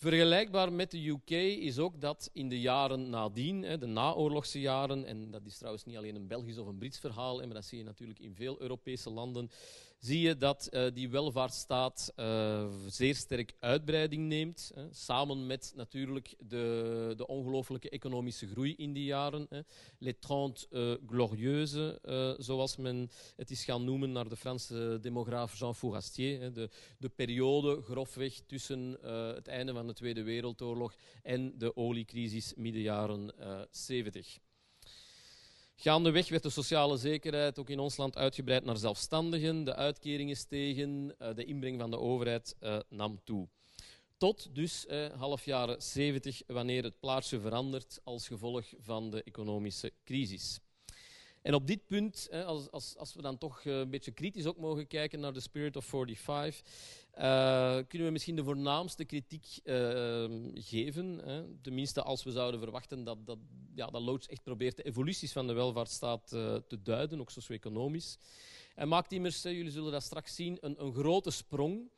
Vergelijkbaar 0.00 0.72
met 0.72 0.90
de 0.90 1.08
UK 1.08 1.30
is 1.60 1.78
ook 1.78 2.00
dat 2.00 2.30
in 2.32 2.48
de 2.48 2.60
jaren 2.60 3.10
nadien, 3.10 3.60
de 3.60 3.86
naoorlogse 3.86 4.60
jaren, 4.60 5.04
en 5.04 5.30
dat 5.30 5.46
is 5.46 5.56
trouwens 5.56 5.84
niet 5.84 5.96
alleen 5.96 6.14
een 6.14 6.26
Belgisch 6.26 6.58
of 6.58 6.66
een 6.66 6.78
Brits 6.78 6.98
verhaal, 6.98 7.36
maar 7.36 7.54
dat 7.54 7.64
zie 7.64 7.78
je 7.78 7.84
natuurlijk 7.84 8.18
in 8.18 8.34
veel 8.34 8.60
Europese 8.60 9.10
landen, 9.10 9.50
zie 9.98 10.20
je 10.20 10.36
dat 10.36 10.68
uh, 10.70 10.86
die 10.94 11.08
welvaartsstaat 11.08 12.12
uh, 12.16 12.66
zeer 12.86 13.14
sterk 13.14 13.52
uitbreiding 13.58 14.26
neemt. 14.26 14.70
Hè, 14.74 14.86
samen 14.90 15.46
met 15.46 15.72
natuurlijk 15.76 16.34
de, 16.38 17.14
de 17.16 17.26
ongelooflijke 17.26 17.90
economische 17.90 18.46
groei 18.46 18.74
in 18.76 18.92
die 18.92 19.04
jaren. 19.04 19.46
Hè. 19.48 19.60
Les 19.98 20.14
Trente 20.18 20.66
uh, 20.70 21.08
Glorieuses, 21.10 21.96
zoals 22.38 22.76
men 22.76 23.10
het 23.36 23.50
is 23.50 23.64
gaan 23.64 23.84
noemen 23.84 24.12
naar 24.12 24.28
de 24.28 24.36
Franse 24.36 24.98
demograaf 25.00 25.58
Jean 25.58 25.74
Fourastier. 25.74 26.40
Hè, 26.40 26.52
de, 26.52 26.70
de 26.98 27.08
periode 27.08 27.82
grofweg 27.82 28.40
tussen 28.46 28.98
het 29.34 29.48
einde 29.48 29.72
van 29.72 29.86
de 29.86 29.92
Tweede 29.92 30.22
Wereldoorlog 30.22 30.94
en 31.22 31.58
de 31.58 31.76
oliecrisis 31.76 32.54
midden 32.56 32.82
jaren 32.82 33.32
70. 33.70 34.38
Gaandeweg 35.80 36.28
werd 36.28 36.42
de 36.42 36.50
sociale 36.50 36.96
zekerheid 36.96 37.58
ook 37.58 37.70
in 37.70 37.78
ons 37.78 37.96
land 37.96 38.16
uitgebreid 38.16 38.64
naar 38.64 38.76
zelfstandigen. 38.76 39.64
De 39.64 39.74
uitkeringen 39.74 40.36
stegen, 40.36 41.14
uh, 41.22 41.34
de 41.34 41.44
inbreng 41.44 41.80
van 41.80 41.90
de 41.90 41.98
overheid 41.98 42.56
uh, 42.60 42.78
nam 42.88 43.20
toe. 43.24 43.48
Tot 44.16 44.54
dus 44.54 44.86
eh, 44.86 45.06
half 45.12 45.44
jaren 45.44 45.82
70, 45.82 46.42
wanneer 46.46 46.82
het 46.82 47.00
plaatje 47.00 47.40
verandert 47.40 48.00
als 48.04 48.26
gevolg 48.26 48.64
van 48.78 49.10
de 49.10 49.22
economische 49.22 49.92
crisis. 50.04 50.60
En 51.42 51.54
op 51.54 51.66
dit 51.66 51.86
punt, 51.86 52.28
als, 52.32 52.96
als, 52.96 53.14
we 53.14 53.22
dan 53.22 53.38
toch 53.38 53.64
een 53.64 53.90
beetje 53.90 54.12
kritisch 54.12 54.46
ook 54.46 54.58
mogen 54.58 54.86
kijken 54.86 55.20
naar 55.20 55.32
de 55.32 55.40
Spirit 55.40 55.76
of 55.76 55.84
45, 55.84 56.60
uh, 56.64 57.07
kunnen 57.88 58.06
we 58.06 58.10
misschien 58.10 58.36
de 58.36 58.44
voornaamste 58.44 59.04
kritiek 59.04 59.46
uh, 59.64 59.74
geven. 60.54 61.18
Hè? 61.24 61.42
Tenminste, 61.62 62.02
als 62.02 62.24
we 62.24 62.30
zouden 62.30 62.60
verwachten 62.60 63.04
dat, 63.04 63.26
dat, 63.26 63.38
ja, 63.74 63.86
dat 63.86 64.02
Loods 64.02 64.26
echt 64.26 64.42
probeert 64.42 64.76
de 64.76 64.82
evoluties 64.82 65.32
van 65.32 65.46
de 65.46 65.52
welvaartsstaat 65.52 66.32
uh, 66.34 66.54
te 66.54 66.82
duiden, 66.82 67.20
ook 67.20 67.30
socio-economisch. 67.30 68.18
En 68.74 68.88
maakt 68.88 69.12
immers, 69.12 69.42
jullie 69.42 69.70
zullen 69.70 69.92
dat 69.92 70.02
straks 70.02 70.34
zien, 70.34 70.58
een, 70.60 70.84
een 70.84 70.92
grote 70.92 71.30
sprong. 71.30 71.90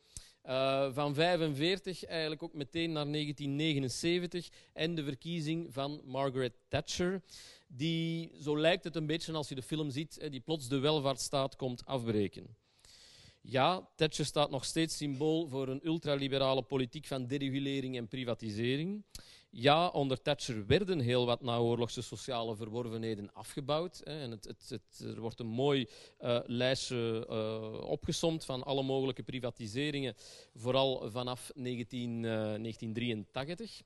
van 0.93 1.13
45 1.13 2.05
eigenlijk 2.05 2.43
ook 2.43 2.53
meteen 2.53 2.91
naar 2.91 3.11
1979 3.11 4.49
en 4.73 4.95
de 4.95 5.03
verkiezing 5.03 5.73
van 5.73 6.01
Margaret 6.05 6.53
Thatcher, 6.67 7.21
die, 7.67 8.31
zo 8.41 8.57
lijkt 8.57 8.83
het 8.83 8.95
een 8.95 9.05
beetje 9.05 9.33
als 9.33 9.49
je 9.49 9.55
de 9.55 9.61
film 9.61 9.89
ziet, 9.89 10.31
die 10.31 10.39
plots 10.39 10.67
de 10.67 10.79
welvaartsstaat 10.79 11.55
komt 11.55 11.85
afbreken. 11.85 12.60
Ja, 13.41 13.89
Thatcher 13.95 14.25
staat 14.25 14.49
nog 14.49 14.65
steeds 14.65 14.97
symbool 14.97 15.47
voor 15.47 15.67
een 15.67 15.85
ultraliberale 15.85 16.61
politiek 16.61 17.05
van 17.05 17.27
deregulering 17.27 17.97
en 17.97 18.07
privatisering. 18.07 19.03
Ja, 19.49 19.87
onder 19.87 20.21
Thatcher 20.21 20.65
werden 20.65 20.99
heel 20.99 21.25
wat 21.25 21.41
naoorlogse 21.41 22.01
sociale 22.01 22.55
verworvenheden 22.55 23.33
afgebouwd. 23.33 24.01
Hè, 24.03 24.21
en 24.21 24.31
het, 24.31 24.45
het, 24.45 24.69
het, 24.69 24.99
er 25.15 25.21
wordt 25.21 25.39
een 25.39 25.47
mooi 25.47 25.87
uh, 26.19 26.39
lijstje 26.45 27.27
uh, 27.29 27.89
opgesomd 27.89 28.45
van 28.45 28.63
alle 28.63 28.83
mogelijke 28.83 29.23
privatiseringen, 29.23 30.15
vooral 30.55 31.11
vanaf 31.11 31.51
19, 31.55 32.11
uh, 32.11 32.31
1983. 32.31 33.81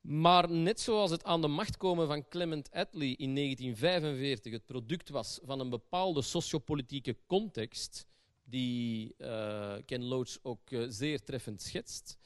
Maar 0.00 0.50
net 0.50 0.80
zoals 0.80 1.10
het 1.10 1.24
aan 1.24 1.40
de 1.40 1.48
macht 1.48 1.76
komen 1.76 2.06
van 2.06 2.28
Clement 2.28 2.70
Attlee 2.70 3.16
in 3.16 3.34
1945 3.34 4.52
het 4.52 4.66
product 4.66 5.08
was 5.08 5.38
van 5.42 5.60
een 5.60 5.70
bepaalde 5.70 6.22
sociopolitieke 6.22 7.16
context, 7.26 8.06
die 8.48 9.14
uh, 9.18 9.74
Ken 9.86 10.04
Loach 10.04 10.38
ook 10.42 10.70
uh, 10.70 10.84
zeer 10.88 11.22
treffend 11.22 11.62
schetst. 11.62 12.18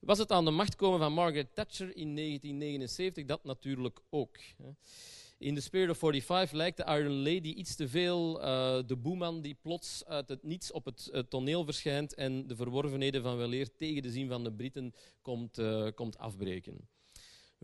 Was 0.00 0.18
het 0.18 0.32
aan 0.32 0.44
de 0.44 0.50
macht 0.50 0.76
komen 0.76 0.98
van 0.98 1.12
Margaret 1.12 1.54
Thatcher 1.54 1.96
in 1.96 2.16
1979? 2.16 3.24
Dat 3.24 3.44
natuurlijk 3.44 4.00
ook. 4.10 4.36
In 5.38 5.54
The 5.54 5.60
Spirit 5.60 5.90
of 5.90 5.98
45 5.98 6.52
lijkt 6.52 6.76
de 6.76 6.84
Iron 6.84 7.22
Lady 7.22 7.48
iets 7.48 7.76
te 7.76 7.88
veel 7.88 8.40
uh, 8.40 8.78
de 8.86 8.96
boeman 8.96 9.40
die 9.40 9.56
plots 9.62 10.04
uit 10.04 10.28
het 10.28 10.42
niets 10.42 10.72
op 10.72 10.84
het 10.84 11.24
toneel 11.28 11.64
verschijnt 11.64 12.14
en 12.14 12.46
de 12.46 12.56
verworvenheden 12.56 13.22
van 13.22 13.36
weleer 13.36 13.76
tegen 13.76 14.02
de 14.02 14.10
zin 14.10 14.28
van 14.28 14.44
de 14.44 14.52
Britten 14.52 14.94
komt, 15.22 15.60
komt 15.94 16.18
afbreken. 16.18 16.88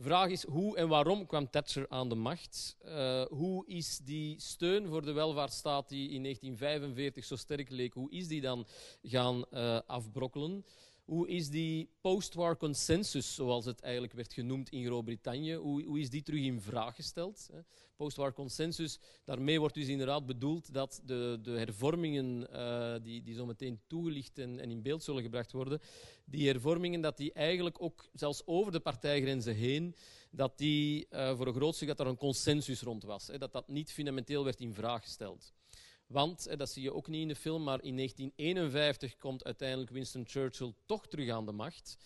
Vraag 0.00 0.30
is 0.30 0.44
hoe 0.44 0.76
en 0.76 0.88
waarom 0.88 1.26
kwam 1.26 1.50
Thatcher 1.50 1.88
aan 1.88 2.08
de 2.08 2.14
macht? 2.14 2.76
Uh, 2.84 3.22
hoe 3.24 3.66
is 3.66 3.98
die 3.98 4.40
steun 4.40 4.88
voor 4.88 5.04
de 5.04 5.12
welvaartsstaat 5.12 5.88
die 5.88 6.10
in 6.10 6.22
1945 6.22 7.24
zo 7.24 7.36
sterk 7.36 7.70
leek, 7.70 7.94
hoe 7.94 8.10
is 8.10 8.28
die 8.28 8.40
dan 8.40 8.66
gaan 9.02 9.44
uh, 9.52 9.78
afbrokkelen? 9.86 10.64
Hoe 11.10 11.28
is 11.28 11.48
die 11.48 11.90
post-war 12.00 12.56
consensus, 12.56 13.34
zoals 13.34 13.64
het 13.64 13.80
eigenlijk 13.80 14.12
werd 14.12 14.32
genoemd 14.32 14.68
in 14.68 14.84
Groot-Brittannië, 14.84 15.54
hoe, 15.54 15.84
hoe, 15.84 16.00
is 16.00 16.10
die 16.10 16.22
terug 16.22 16.40
in 16.40 16.60
vraag 16.60 16.94
gesteld? 16.94 17.50
Post-war 17.96 18.32
consensus, 18.32 18.98
daarmee 19.24 19.58
wordt 19.60 19.74
dus 19.74 19.88
inderdaad 19.88 20.26
bedoeld 20.26 20.72
dat 20.72 21.00
de, 21.04 21.38
de 21.42 21.50
hervormingen 21.50 22.46
uh, 22.52 22.94
die, 23.02 23.22
die 23.22 23.34
zo 23.34 23.46
meteen 23.46 23.80
toegelicht 23.86 24.38
en, 24.38 24.58
in 24.58 24.82
beeld 24.82 25.02
zullen 25.02 25.22
gebracht 25.22 25.52
worden, 25.52 25.80
die 26.24 26.48
hervormingen, 26.48 27.00
dat 27.00 27.16
die 27.16 27.32
eigenlijk 27.32 27.82
ook 27.82 28.10
zelfs 28.12 28.42
over 28.46 28.72
de 28.72 28.80
partijgrenzen 28.80 29.54
heen, 29.54 29.94
dat 30.30 30.58
die 30.58 31.06
uh, 31.10 31.36
voor 31.36 31.46
een 31.46 31.54
groot 31.54 31.74
stuk 31.74 31.88
dat 31.88 32.00
er 32.00 32.06
een 32.06 32.16
consensus 32.16 32.82
rond 32.82 33.02
was. 33.02 33.26
Hè, 33.26 33.38
dat 33.38 33.52
dat 33.52 33.68
niet 33.68 33.92
fundamenteel 33.92 34.44
werd 34.44 34.60
in 34.60 34.74
vraag 34.74 35.02
gesteld. 35.02 35.52
Want, 36.10 36.58
dat 36.58 36.70
zie 36.70 36.82
je 36.82 36.94
ook 36.94 37.08
niet 37.08 37.22
in 37.22 37.28
de 37.28 37.34
film, 37.34 37.62
maar 37.62 37.82
in 37.82 37.96
1951 37.96 39.16
komt 39.16 39.44
uiteindelijk 39.44 39.90
Winston 39.90 40.26
Churchill 40.26 40.74
toch 40.86 41.06
terug 41.06 41.30
aan 41.30 41.46
de 41.46 41.52
macht. 41.52 41.98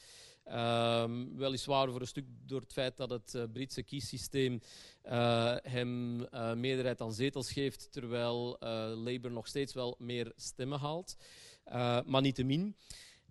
Um, 0.46 1.36
weliswaar 1.36 1.90
voor 1.90 2.00
een 2.00 2.06
stuk 2.06 2.24
door 2.28 2.60
het 2.60 2.72
feit 2.72 2.96
dat 2.96 3.10
het 3.10 3.34
uh, 3.34 3.42
Britse 3.52 3.82
kiessysteem 3.82 4.60
uh, 5.04 5.56
hem 5.62 6.16
meerderheid 6.60 7.00
aan 7.00 7.12
zetels 7.12 7.52
geeft, 7.52 7.92
terwijl 7.92 8.56
Labour 8.96 9.30
nog 9.30 9.46
steeds 9.46 9.72
wel 9.72 9.96
meer 9.98 10.32
stemmen 10.36 10.78
haalt. 10.78 11.16
maar 12.06 12.20
niettemin. 12.20 12.76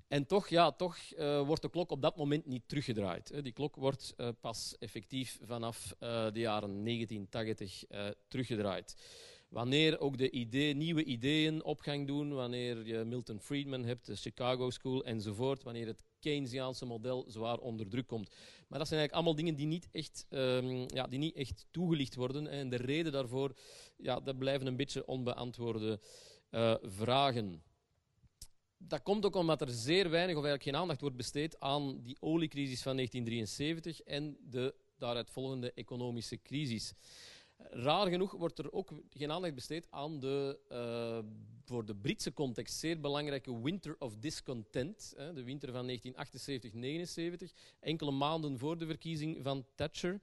En 0.08 0.26
toch, 0.26 0.48
ja, 0.48 0.72
toch 0.72 0.98
wordt 1.46 1.62
de 1.62 1.70
klok 1.70 1.92
op 1.92 2.02
dat 2.02 2.18
moment 2.18 2.46
niet 2.46 2.64
teruggedraaid. 2.68 3.44
Die 3.44 3.54
klok 3.54 3.76
wordt 3.76 4.16
pas 4.42 4.76
effectief 4.80 5.40
vanaf 5.42 5.96
de 6.00 6.40
jaren 6.40 6.84
1980 6.86 7.84
teruggedraaid. 8.28 8.96
Wanneer 9.54 10.00
ook 10.00 10.18
de 10.18 10.32
idee, 10.32 10.74
nieuwe 10.74 11.04
ideeën 11.04 11.63
opgang 11.63 12.08
doen, 12.08 12.34
wanneer 12.34 12.86
je 12.88 13.04
Milton 13.04 13.39
Friedman 13.39 13.84
hebt, 13.84 14.06
de 14.06 14.16
Chicago 14.16 14.70
School 14.70 15.06
enzovoort, 15.06 15.63
wanneer 15.63 15.88
het 15.88 16.04
Keynesiaanse 16.20 16.86
model 16.86 17.26
zwaar 17.28 17.58
onder 17.58 17.88
druk 17.88 18.08
komt. 18.08 18.30
Maar 18.68 18.80
dat 18.80 18.88
zijn 18.88 19.00
eigenlijk 19.00 19.13
allemaal 19.13 19.36
dingen 19.36 19.56
die 19.56 19.66
niet 19.66 19.88
echt, 19.92 20.26
um, 20.30 20.86
ja, 20.88 21.08
die 21.08 21.20
niet 21.20 21.36
echt 21.36 21.66
toegelicht 21.72 22.16
worden. 22.16 22.48
En 22.48 22.70
de 22.70 22.76
reden 22.76 23.12
daarvoor, 23.12 23.54
ja, 23.98 24.20
dat 24.20 24.38
blijven 24.38 24.68
een 24.68 24.76
beetje 24.76 25.06
onbeantwoorde 25.06 26.00
uh, 26.52 26.76
vragen. 26.82 27.63
Dat 28.78 29.04
komt 29.04 29.26
ook 29.26 29.36
omdat 29.36 29.62
er 29.62 29.70
zeer 29.70 30.10
weinig 30.10 30.36
of 30.36 30.44
eigenlijk 30.44 30.63
geen 30.63 30.82
aandacht 30.82 31.02
wordt 31.02 31.18
besteed 31.18 31.60
aan 31.60 32.02
die 32.02 32.18
oliecrisis 32.20 32.82
van 32.82 32.96
1973 32.96 34.02
en 34.02 34.38
de 34.50 34.76
daaruit 34.98 35.30
volgende 35.30 35.72
economische 35.74 36.42
crisis. 36.42 36.94
Raar 37.69 38.08
genoeg 38.08 38.32
wordt 38.32 38.60
er 38.60 38.71
ook 38.71 38.91
geen 39.10 39.32
aandacht 39.32 39.56
besteed 39.56 39.88
aan 39.89 40.19
de 40.19 40.60
uh, 40.71 41.30
voor 41.65 41.86
de 41.86 41.95
Britse 41.95 42.34
context 42.34 42.80
zeer 42.80 42.99
belangrijke 42.99 43.62
Winter 43.62 43.95
of 43.99 44.15
Discontent, 44.15 45.13
hè, 45.17 45.34
de 45.34 45.43
winter 45.43 45.71
van 45.71 45.99
1978-79, 47.49 47.54
enkele 47.80 48.12
maanden 48.12 48.58
voor 48.58 48.78
de 48.78 48.86
verkiezing 48.86 49.39
van 49.43 49.65
Thatcher. 49.76 50.19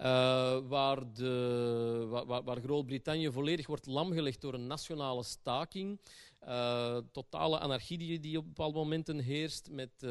Uh, 0.00 0.58
waar, 0.68 1.12
de, 1.12 2.06
waar, 2.26 2.42
waar 2.42 2.60
Groot-Brittannië 2.60 3.32
volledig 3.32 3.66
wordt 3.66 3.86
lamgelegd 3.86 4.40
door 4.40 4.54
een 4.54 4.66
nationale 4.66 5.22
staking. 5.22 6.00
Uh, 6.42 6.98
totale 7.12 7.58
anarchie 7.58 8.20
die, 8.20 8.38
op 8.38 8.44
bepaalde 8.44 8.78
momenten 8.78 9.18
heerst, 9.18 9.70
met, 9.70 10.06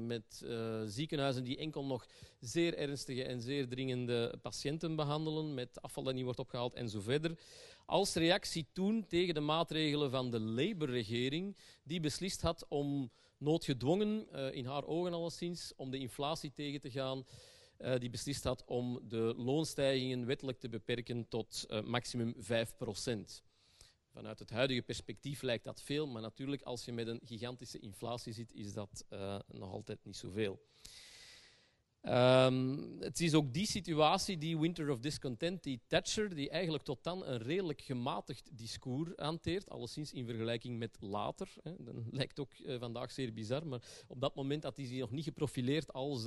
met 0.00 0.44
ziekenhuizen 0.86 1.44
die 1.44 1.56
enkel 1.56 1.84
nog 1.84 2.06
zeer 2.42 2.76
ernstige 2.78 3.24
en 3.24 3.40
zeer 3.40 3.68
dringende 3.68 4.38
patiënten 4.42 4.96
behandelen, 4.96 5.54
met 5.54 5.82
afval 5.82 6.04
dat 6.04 6.14
niet 6.14 6.24
wordt 6.24 6.38
opgehaald 6.38 6.74
en 6.74 6.88
zo 6.88 7.00
verder. 7.00 7.38
Als 7.86 8.14
reactie 8.14 8.66
toen 8.72 9.06
tegen 9.06 9.34
de 9.34 9.40
maatregelen 9.40 10.10
van 10.10 10.30
de 10.30 10.40
Labour-regering, 10.40 11.56
die 11.82 12.00
beslist 12.00 12.40
had 12.40 12.66
om 12.68 13.10
noodgedwongen, 13.38 14.32
in 14.52 14.66
haar 14.66 14.84
ogen 14.84 15.12
alleszins, 15.12 15.72
om 15.76 15.90
de 15.90 15.98
inflatie 15.98 16.52
tegen 16.52 16.80
te 16.80 16.90
gaan, 16.90 17.24
uh, 17.82 17.98
die 17.98 18.10
beslist 18.10 18.44
had 18.44 18.64
om 18.64 19.00
de 19.08 19.34
loonstijgingen 19.36 20.26
wettelijk 20.26 20.58
te 20.58 20.68
beperken 20.68 21.28
tot 21.28 21.66
uh, 21.68 21.80
maximum 21.80 22.34
5% 22.34 22.38
Vanuit 24.12 24.38
het 24.38 24.50
huidige 24.50 24.82
perspectief 24.82 25.42
lijkt 25.42 25.64
dat 25.64 25.82
veel, 25.82 26.06
maar 26.06 26.22
natuurlijk 26.22 26.62
als 26.62 26.84
je 26.84 26.92
met 26.92 27.06
een 27.06 27.20
gigantische 27.24 27.78
inflatie 27.78 28.32
zit, 28.32 28.52
is 28.52 28.72
dat 28.72 29.04
nog 29.46 29.72
altijd 29.72 30.04
niet 30.04 30.16
zoveel. 30.16 30.60
Um, 32.08 32.96
het 33.00 33.20
is 33.20 33.34
ook 33.34 33.52
die 33.52 33.66
situatie, 33.66 34.38
die 34.38 34.58
Winter 34.58 34.90
of 34.90 34.98
Discontent, 34.98 35.62
die 35.62 35.80
Thatcher, 35.86 36.34
die 36.34 36.50
eigenlijk 36.50 36.84
tot 36.84 37.04
dan 37.04 37.24
een 37.26 37.38
redelijk 37.38 37.80
gematigd 37.80 38.50
discours 38.52 39.10
hanteert, 39.16 39.70
alleszins 39.70 40.12
in 40.12 40.26
vergelijking 40.26 40.78
met 40.78 40.96
later. 41.00 41.48
Hè. 41.62 41.72
Dat 41.78 41.94
lijkt 42.10 42.40
ook 42.40 42.52
uh, 42.58 42.78
vandaag 42.78 43.10
zeer 43.10 43.32
bizar, 43.32 43.66
maar 43.66 43.82
op 44.08 44.20
dat 44.20 44.34
moment 44.34 44.62
had 44.62 44.76
hij 44.76 44.86
zich 44.86 44.98
nog 44.98 45.10
niet 45.10 45.24
geprofileerd 45.24 45.92
als 45.92 46.24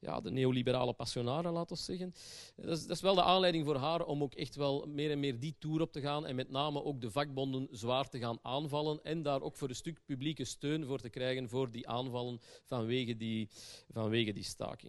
ja, 0.00 0.20
de 0.20 0.30
neoliberale 0.30 0.92
passionare, 0.92 1.50
laten 1.50 1.76
we 1.76 1.82
zeggen. 1.82 2.14
Dat 2.56 2.78
is, 2.78 2.86
dat 2.86 2.96
is, 2.96 3.02
wel 3.02 3.14
de 3.14 3.22
aanleiding 3.22 3.64
voor 3.64 3.76
haar 3.76 4.04
om 4.04 4.22
ook 4.22 4.34
echt 4.34 4.56
wel 4.56 4.86
meer 4.86 5.10
en 5.10 5.20
meer 5.20 5.38
die 5.38 5.54
tour 5.58 5.80
op 5.80 5.92
te 5.92 6.00
gaan 6.00 6.26
en 6.26 6.34
met 6.34 6.50
name 6.50 6.84
ook 6.84 7.00
de 7.00 7.10
vakbonden 7.10 7.68
zwaar 7.70 8.08
te 8.08 8.18
gaan 8.18 8.38
aanvallen 8.42 9.00
en 9.02 9.22
daar 9.22 9.42
ook 9.42 9.56
voor 9.56 9.68
een 9.68 9.74
stuk 9.74 10.00
publieke 10.04 10.44
steun 10.44 10.86
voor 10.86 11.00
te 11.00 11.10
krijgen 11.10 11.48
voor 11.48 11.70
die 11.70 11.88
aanvallen 11.88 12.40
vanwege 12.64 13.16
die, 13.16 13.48
vanwege 13.92 14.32
die 14.32 14.44
staking. 14.44 14.87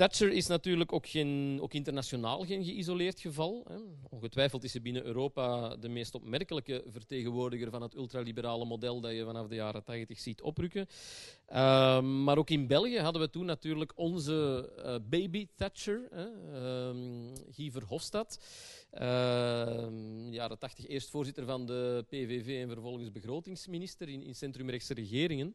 Thatcher 0.00 0.32
is 0.32 0.46
natuurlijk 0.46 0.92
ook, 0.92 1.06
geen, 1.06 1.58
ook 1.62 1.74
internationaal 1.74 2.44
geen 2.44 2.64
geïsoleerd 2.64 3.20
geval. 3.20 3.64
Hè. 3.68 3.76
Ongetwijfeld 4.10 4.64
is 4.64 4.72
ze 4.72 4.80
binnen 4.80 5.04
Europa 5.04 5.76
de 5.76 5.88
meest 5.88 6.14
opmerkelijke 6.14 6.84
vertegenwoordiger 6.86 7.70
van 7.70 7.82
het 7.82 7.94
ultraliberale 7.94 8.64
model 8.64 9.00
dat 9.00 9.12
je 9.12 9.24
vanaf 9.24 9.46
de 9.46 9.54
jaren 9.54 9.84
80 9.84 10.18
ziet 10.18 10.42
oprukken. 10.42 10.86
Uh, 11.48 12.00
maar 12.00 12.38
ook 12.38 12.50
in 12.50 12.66
België 12.66 12.98
hadden 12.98 13.22
we 13.22 13.30
toen 13.30 13.44
natuurlijk 13.44 13.92
onze 13.94 14.70
uh, 14.78 14.94
baby 15.08 15.46
Thatcher, 15.56 16.08
hè, 16.10 16.26
uh, 16.52 16.96
Guy 17.50 17.70
Verhofstadt. 17.70 18.38
Ehm, 18.90 20.32
jaren 20.32 20.58
80 20.58 20.86
eerst 20.86 21.10
voorzitter 21.10 21.44
van 21.44 21.66
de 21.66 22.04
PVV 22.08 22.62
en 22.62 22.68
vervolgens 22.68 23.12
begrotingsminister 23.12 24.08
in, 24.08 24.22
in 24.22 24.34
centrumrechtse 24.34 24.94
regeringen. 24.94 25.54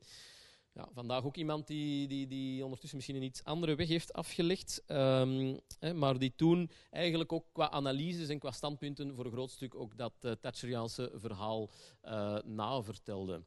Ja, 0.76 0.88
vandaag 0.94 1.24
ook 1.24 1.36
iemand 1.36 1.68
die, 1.68 2.08
die, 2.08 2.28
die 2.28 2.64
ondertussen 2.64 2.98
misschien 2.98 3.18
een 3.18 3.24
iets 3.28 3.44
andere 3.44 3.76
weg 3.76 3.88
heeft 3.88 4.14
afgelegd, 4.14 4.84
um, 4.88 5.60
hè, 5.80 5.94
maar 5.94 6.18
die 6.18 6.34
toen 6.36 6.72
eigenlijk 6.90 7.32
ook 7.32 7.46
qua 7.52 7.70
analyses 7.70 8.30
en 8.30 8.40
qua 8.40 8.52
standpunten 8.52 9.16
voor 9.16 9.26
een 9.26 9.32
groot 9.32 9.52
stuk 9.52 9.76
ook 9.76 9.98
dat 9.98 10.14
uh, 10.22 10.32
Thatcheriaanse 10.32 11.12
verhaal 11.14 11.70
uh, 12.04 12.38
navertelde. 12.44 13.44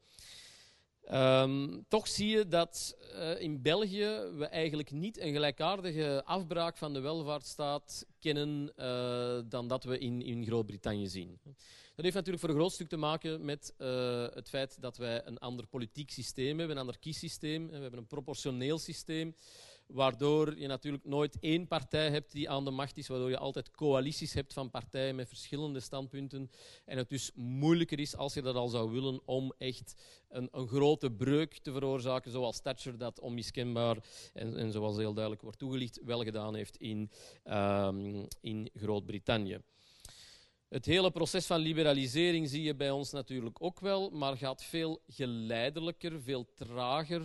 Um, 1.12 1.84
toch 1.88 2.08
zie 2.08 2.28
je 2.28 2.48
dat 2.48 2.96
uh, 3.14 3.40
in 3.40 3.62
België 3.62 4.30
we 4.36 4.46
eigenlijk 4.46 4.90
niet 4.90 5.20
een 5.20 5.32
gelijkaardige 5.32 6.22
afbraak 6.24 6.76
van 6.76 6.92
de 6.92 7.00
welvaartsstaat 7.00 8.06
kennen 8.18 8.72
dan 9.48 9.68
dat 9.68 9.84
we 9.84 9.98
in, 9.98 10.22
in 10.22 10.44
Groot-Brittannië 10.44 11.08
zien. 11.08 11.38
Dat 11.98 12.06
heeft 12.06 12.18
natuurlijk 12.18 12.44
voor 12.44 12.48
een 12.54 12.60
groot 12.60 12.72
stuk 12.72 12.88
te 12.88 12.96
maken 12.96 13.44
met 13.44 13.74
uh, 13.78 14.26
het 14.34 14.48
feit 14.48 14.80
dat 14.80 14.96
wij 14.96 15.26
een 15.26 15.38
ander 15.38 15.66
politiek 15.66 16.10
systeem 16.10 16.58
hebben, 16.58 16.76
een 16.76 16.82
ander 16.82 16.98
kiessysteem. 16.98 17.66
We 17.66 17.76
hebben 17.76 17.98
een 17.98 18.06
proportioneel 18.06 18.78
systeem, 18.78 19.34
waardoor 19.88 20.58
je 20.58 20.66
natuurlijk 20.66 21.04
nooit 21.04 21.36
één 21.40 21.66
partij 21.66 22.10
hebt 22.10 22.32
die 22.32 22.50
aan 22.50 22.64
de 22.64 22.70
macht 22.70 22.96
is, 22.96 23.08
waardoor 23.08 23.30
je 23.30 23.38
altijd 23.38 23.70
coalities 23.70 24.32
hebt 24.32 24.52
van 24.52 24.70
partijen 24.70 25.16
met 25.16 25.28
verschillende 25.28 25.80
standpunten. 25.80 26.50
En 26.84 26.98
het 26.98 27.08
dus 27.08 27.30
moeilijker 27.34 27.98
is, 28.00 28.16
als 28.16 28.34
je 28.34 28.42
dat 28.42 28.54
al 28.54 28.68
zou 28.68 28.90
willen, 28.90 29.20
om 29.24 29.52
echt 29.58 29.94
een, 30.28 30.48
een 30.52 30.68
grote 30.68 31.10
breuk 31.10 31.58
te 31.58 31.72
veroorzaken, 31.72 32.30
zoals 32.30 32.60
Thatcher 32.60 32.98
dat 32.98 33.20
onmiskenbaar 33.20 33.96
en, 34.34 34.56
en 34.56 34.72
zoals 34.72 34.96
heel 34.96 35.14
duidelijk 35.14 35.42
wordt 35.42 35.58
toegelicht, 35.58 36.00
wel 36.04 36.22
gedaan 36.22 36.54
heeft 36.54 36.76
in, 36.76 37.10
um, 37.44 38.26
in 38.40 38.70
Groot-Brittannië. 38.74 39.60
Het 40.68 40.84
hele 40.84 41.10
proces 41.10 41.46
van 41.46 41.60
liberalisering 41.60 42.48
zie 42.48 42.62
je 42.62 42.74
bij 42.74 42.90
ons 42.90 43.10
natuurlijk 43.10 43.62
ook 43.62 43.80
wel, 43.80 44.10
maar 44.10 44.36
gaat 44.36 44.64
veel 44.64 45.02
geleidelijker, 45.06 46.22
veel 46.22 46.46
trager, 46.54 47.22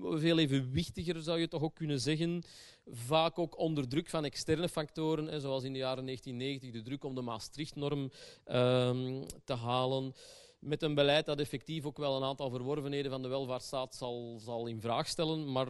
veel 0.00 0.38
evenwichtiger 0.38 1.22
zou 1.22 1.38
je 1.38 1.48
toch 1.48 1.62
ook 1.62 1.74
kunnen 1.74 2.00
zeggen. 2.00 2.42
Vaak 2.86 3.38
ook 3.38 3.58
onder 3.58 3.88
druk 3.88 4.08
van 4.08 4.24
externe 4.24 4.68
factoren, 4.68 5.40
zoals 5.40 5.64
in 5.64 5.72
de 5.72 5.78
jaren 5.78 6.04
1990 6.04 6.80
de 6.80 6.88
druk 6.88 7.04
om 7.04 7.14
de 7.14 7.22
Maastricht-norm 7.22 8.00
um, 8.00 9.26
te 9.44 9.54
halen. 9.54 10.14
Met 10.58 10.82
een 10.82 10.94
beleid 10.94 11.26
dat 11.26 11.40
effectief 11.40 11.84
ook 11.84 11.98
wel 11.98 12.16
een 12.16 12.28
aantal 12.28 12.50
verworvenheden 12.50 13.10
van 13.10 13.22
de 13.22 13.28
welvaartsstaat 13.28 13.94
zal, 13.94 14.38
zal 14.40 14.66
in 14.66 14.80
vraag 14.80 15.08
stellen, 15.08 15.52
maar 15.52 15.68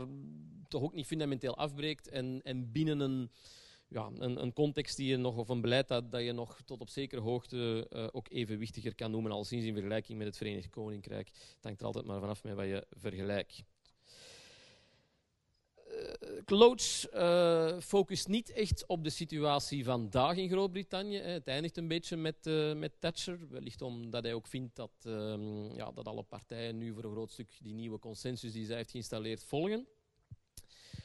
toch 0.69 0.83
ook 0.83 0.95
niet 0.95 1.07
fundamenteel 1.07 1.57
afbreekt 1.57 2.09
en, 2.09 2.41
en 2.43 2.73
binnen 2.73 3.01
een 3.01 3.31
ja, 3.93 4.11
een, 4.19 4.43
een, 4.43 4.53
context 4.53 4.97
die 4.97 5.09
je 5.09 5.17
nog, 5.17 5.37
of 5.37 5.49
een 5.49 5.61
beleid 5.61 5.89
dat, 5.89 6.13
dat 6.13 6.23
je 6.23 6.33
nog 6.33 6.61
tot 6.65 6.81
op 6.81 6.89
zekere 6.89 7.21
hoogte 7.21 7.87
uh, 7.91 8.07
ook 8.13 8.27
evenwichtiger 8.31 8.95
kan 8.95 9.11
noemen, 9.11 9.33
al 9.33 9.45
sinds 9.45 9.67
in 9.67 9.73
vergelijking 9.73 10.19
met 10.19 10.27
het 10.27 10.37
Verenigd 10.37 10.71
Koninkrijk. 10.71 11.29
Het 11.29 11.65
hangt 11.65 11.81
er 11.81 11.87
altijd 11.87 12.05
maar 12.05 12.21
vanaf 12.21 12.45
met 12.45 12.55
wat 12.55 12.67
je 12.67 12.87
vergelijkt. 12.91 13.63
Uh, 16.03 16.75
uh, 17.15 17.81
focust 17.81 18.29
niet 18.29 18.53
echt 18.53 18.87
op 18.87 19.05
de 19.05 19.11
situatie 19.11 19.85
vandaag 19.85 20.37
in 20.37 20.49
Groot-Brittannië. 20.49 21.17
Het 21.17 21.47
eindigt 21.47 21.77
een 21.77 21.89
beetje 21.89 22.17
met, 22.17 22.47
uh, 22.47 22.75
met 22.75 22.93
Thatcher, 22.99 23.39
wellicht 23.49 23.83
omdat 23.83 24.23
hij 24.23 24.35
ook 24.35 24.47
vindt 24.47 24.77
dat, 24.77 24.91
um, 25.07 25.75
ja, 25.75 25.93
dat 25.93 26.07
alle 26.07 26.23
partijen 26.23 26.79
nu 26.79 26.95
voor 26.95 27.05
een 27.05 27.13
groot 27.13 27.33
stuk 27.33 27.59
die 27.63 27.75
nieuwe 27.75 27.99
consensus 27.99 28.53
die 28.53 28.67
zij 28.67 28.77
heeft 28.77 28.91
geïnstalleerd 28.91 29.45
volgen. 29.45 29.87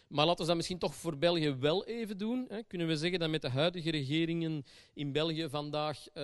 Maar 0.08 0.26
laten 0.26 0.42
we 0.42 0.48
dat 0.48 0.56
misschien 0.56 0.78
toch 0.78 0.96
voor 0.96 1.18
België 1.18 1.56
wel 1.56 1.86
even 1.86 2.18
doen. 2.18 2.46
Hè. 2.50 2.64
Kunnen 2.64 2.88
we 2.88 2.98
zeggen 2.98 3.20
dat 3.20 3.30
met 3.30 3.42
de 3.42 3.50
huidige 3.50 3.92
regeringen 3.92 4.66
in 4.94 5.12
België 5.12 5.48
vandaag 5.50 6.08
uh, 6.14 6.24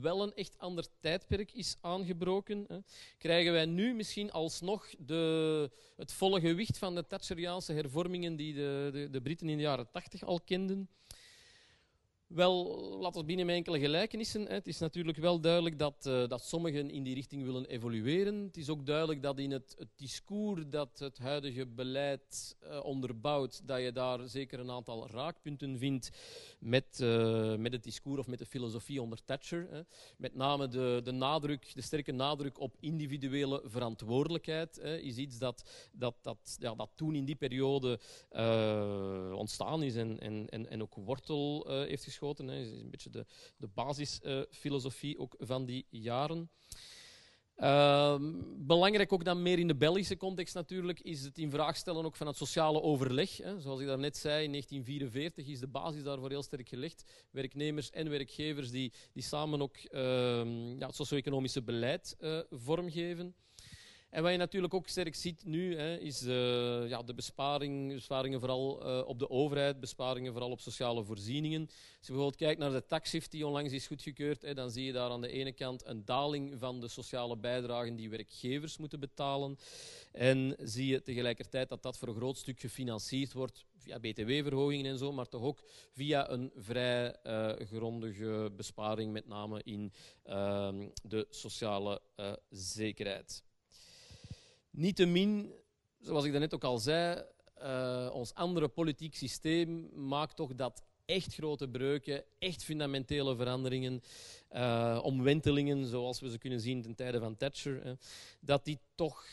wel 0.00 0.22
een 0.22 0.34
echt 0.34 0.58
ander 0.58 0.86
tijdperk 1.00 1.52
is 1.52 1.76
aangebroken? 1.80 2.64
Hè. 2.68 2.78
Krijgen 3.18 3.52
wij 3.52 3.66
nu 3.66 3.94
misschien 3.94 4.32
alsnog 4.32 4.88
de, 4.98 5.70
het 5.96 6.12
volle 6.12 6.40
gewicht 6.40 6.78
van 6.78 6.94
de 6.94 7.06
Thatcheriaanse 7.06 7.72
hervormingen 7.72 8.36
die 8.36 8.54
de, 8.54 8.90
de, 8.92 9.10
de 9.10 9.20
Britten 9.20 9.48
in 9.48 9.56
de 9.56 9.62
jaren 9.62 9.90
tachtig 9.90 10.22
al 10.22 10.40
kenden? 10.40 10.88
Wel, 12.26 12.78
laten 13.00 13.20
we 13.20 13.26
binnen 13.26 13.46
met 13.46 13.54
enkele 13.54 13.78
gelijkenissen. 13.78 14.46
Het 14.46 14.66
is 14.66 14.78
natuurlijk 14.78 15.18
wel 15.18 15.40
duidelijk 15.40 15.78
dat, 15.78 16.06
uh, 16.06 16.28
dat 16.28 16.44
sommigen 16.44 16.90
in 16.90 17.02
die 17.02 17.14
richting 17.14 17.44
willen 17.44 17.66
evolueren. 17.66 18.44
Het 18.44 18.56
is 18.56 18.68
ook 18.68 18.86
duidelijk 18.86 19.22
dat 19.22 19.38
in 19.38 19.50
het, 19.50 19.74
het 19.78 19.88
discours 19.96 20.62
dat 20.68 20.98
het 20.98 21.18
huidige 21.18 21.66
beleid 21.66 22.56
uh, 22.62 22.84
onderbouwt, 22.84 23.66
dat 23.66 23.80
je 23.80 23.92
daar 23.92 24.28
zeker 24.28 24.60
een 24.60 24.70
aantal 24.70 25.08
raakpunten 25.08 25.78
vindt 25.78 26.10
met, 26.58 26.98
uh, 27.02 27.54
met 27.56 27.72
het 27.72 27.82
discours 27.82 28.18
of 28.18 28.26
met 28.26 28.38
de 28.38 28.46
filosofie 28.46 29.02
onder 29.02 29.24
Thatcher. 29.24 29.66
Hè. 29.70 29.80
Met 30.16 30.34
name 30.34 30.68
de, 30.68 31.00
de, 31.04 31.12
nadruk, 31.12 31.74
de 31.74 31.82
sterke 31.82 32.12
nadruk 32.12 32.60
op 32.60 32.76
individuele 32.80 33.62
verantwoordelijkheid 33.64 34.76
hè, 34.82 34.98
is 34.98 35.16
iets 35.16 35.38
dat, 35.38 35.88
dat, 35.92 36.14
dat, 36.22 36.56
ja, 36.60 36.74
dat 36.74 36.90
toen 36.94 37.14
in 37.14 37.24
die 37.24 37.36
periode 37.36 37.98
ontstaan 39.34 39.82
is 39.82 39.96
en, 39.96 40.20
en, 40.20 40.48
en, 40.48 40.70
en 40.70 40.82
ook 40.82 40.94
wortel 40.94 41.66
heeft 41.68 42.04
geschoten 42.04 42.13
geschoten. 42.14 42.48
Hè. 42.48 42.60
is 42.60 42.70
een 42.70 42.90
beetje 42.90 43.10
de, 43.10 43.26
de 43.56 43.68
basisfilosofie 43.74 45.18
ook 45.18 45.34
van 45.38 45.64
die 45.64 45.86
jaren. 45.90 46.50
Uh, 47.56 48.16
belangrijk 48.56 49.12
ook 49.12 49.24
dan 49.24 49.42
meer 49.42 49.58
in 49.58 49.66
de 49.66 49.74
Belgische 49.74 50.16
context 50.16 50.54
natuurlijk 50.54 51.00
is 51.00 51.22
het 51.22 51.38
in 51.38 51.50
vraag 51.50 51.76
stellen 51.76 52.04
ook 52.04 52.16
van 52.16 52.26
het 52.26 52.36
sociale 52.36 52.82
overleg. 52.82 53.36
Hè. 53.36 53.60
Zoals 53.60 53.80
ik 53.80 53.86
daarnet 53.86 54.16
zei, 54.16 54.44
in 54.44 54.50
1944 54.50 55.46
is 55.46 55.60
de 55.60 55.66
basis 55.66 56.02
daarvoor 56.02 56.30
heel 56.30 56.42
sterk 56.42 56.68
gelegd. 56.68 57.04
Werknemers 57.30 57.90
en 57.90 58.10
werkgevers 58.10 58.70
die, 58.70 58.92
die 59.12 59.22
samen 59.22 59.62
ook 59.62 59.76
uh, 59.76 60.00
ja, 60.78 60.86
het 60.86 60.94
socio-economische 60.94 61.62
beleid 61.62 62.16
uh, 62.20 62.38
vormgeven. 62.50 63.34
En 64.14 64.22
wat 64.22 64.32
je 64.32 64.38
natuurlijk 64.38 64.74
ook 64.74 64.88
sterk 64.88 65.14
ziet 65.14 65.44
nu, 65.44 65.76
hè, 65.76 65.98
is 65.98 66.22
uh, 66.22 66.88
ja, 66.88 67.02
de 67.02 67.14
besparing, 67.14 67.94
besparingen 67.94 68.40
vooral 68.40 68.86
uh, 68.86 69.08
op 69.08 69.18
de 69.18 69.30
overheid, 69.30 69.80
besparingen 69.80 70.32
vooral 70.32 70.50
op 70.50 70.60
sociale 70.60 71.04
voorzieningen. 71.04 71.60
Als 71.60 72.06
je 72.06 72.12
bijvoorbeeld 72.12 72.36
kijkt 72.36 72.60
naar 72.60 72.72
de 72.72 72.86
taxshift 72.86 73.30
die 73.30 73.46
onlangs 73.46 73.72
is 73.72 73.86
goedgekeurd, 73.86 74.42
hè, 74.42 74.54
dan 74.54 74.70
zie 74.70 74.84
je 74.84 74.92
daar 74.92 75.10
aan 75.10 75.20
de 75.20 75.28
ene 75.28 75.52
kant 75.52 75.86
een 75.86 76.04
daling 76.04 76.54
van 76.58 76.80
de 76.80 76.88
sociale 76.88 77.36
bijdragen 77.36 77.96
die 77.96 78.10
werkgevers 78.10 78.76
moeten 78.76 79.00
betalen. 79.00 79.58
En 80.12 80.56
zie 80.58 80.86
je 80.86 81.02
tegelijkertijd 81.02 81.68
dat 81.68 81.82
dat 81.82 81.98
voor 81.98 82.08
een 82.08 82.14
groot 82.14 82.36
stuk 82.36 82.60
gefinancierd 82.60 83.32
wordt 83.32 83.64
via 83.76 83.98
btw-verhogingen 83.98 84.86
en 84.86 84.98
zo, 84.98 85.12
maar 85.12 85.28
toch 85.28 85.42
ook 85.42 85.62
via 85.92 86.30
een 86.30 86.52
vrij 86.56 87.16
uh, 87.26 87.52
grondige 87.66 88.52
besparing, 88.56 89.12
met 89.12 89.26
name 89.26 89.60
in 89.64 89.92
ehm, 90.22 90.88
de 91.02 91.26
sociale 91.30 92.00
zekerheid. 92.50 93.44
Niettemin, 94.76 95.52
zoals 96.00 96.24
ik 96.24 96.30
daarnet 96.30 96.54
ook 96.54 96.64
al 96.64 96.78
zei, 96.78 97.24
uh, 97.62 98.10
ons 98.12 98.34
andere 98.34 98.68
politiek 98.68 99.14
systeem 99.14 99.90
maakt 99.94 100.36
toch 100.36 100.54
dat 100.54 100.82
echt 101.04 101.34
grote 101.34 101.68
breuken, 101.68 102.24
echt 102.38 102.64
fundamentele 102.64 103.36
veranderingen, 103.36 104.02
uh, 104.52 105.00
omwentelingen, 105.02 105.86
zoals 105.86 106.20
we 106.20 106.30
ze 106.30 106.38
kunnen 106.38 106.60
zien 106.60 106.82
ten 106.82 106.94
tijde 106.94 107.18
van 107.18 107.36
Thatcher, 107.36 107.98
dat 108.40 108.64
die 108.64 108.78
toch 108.94 109.26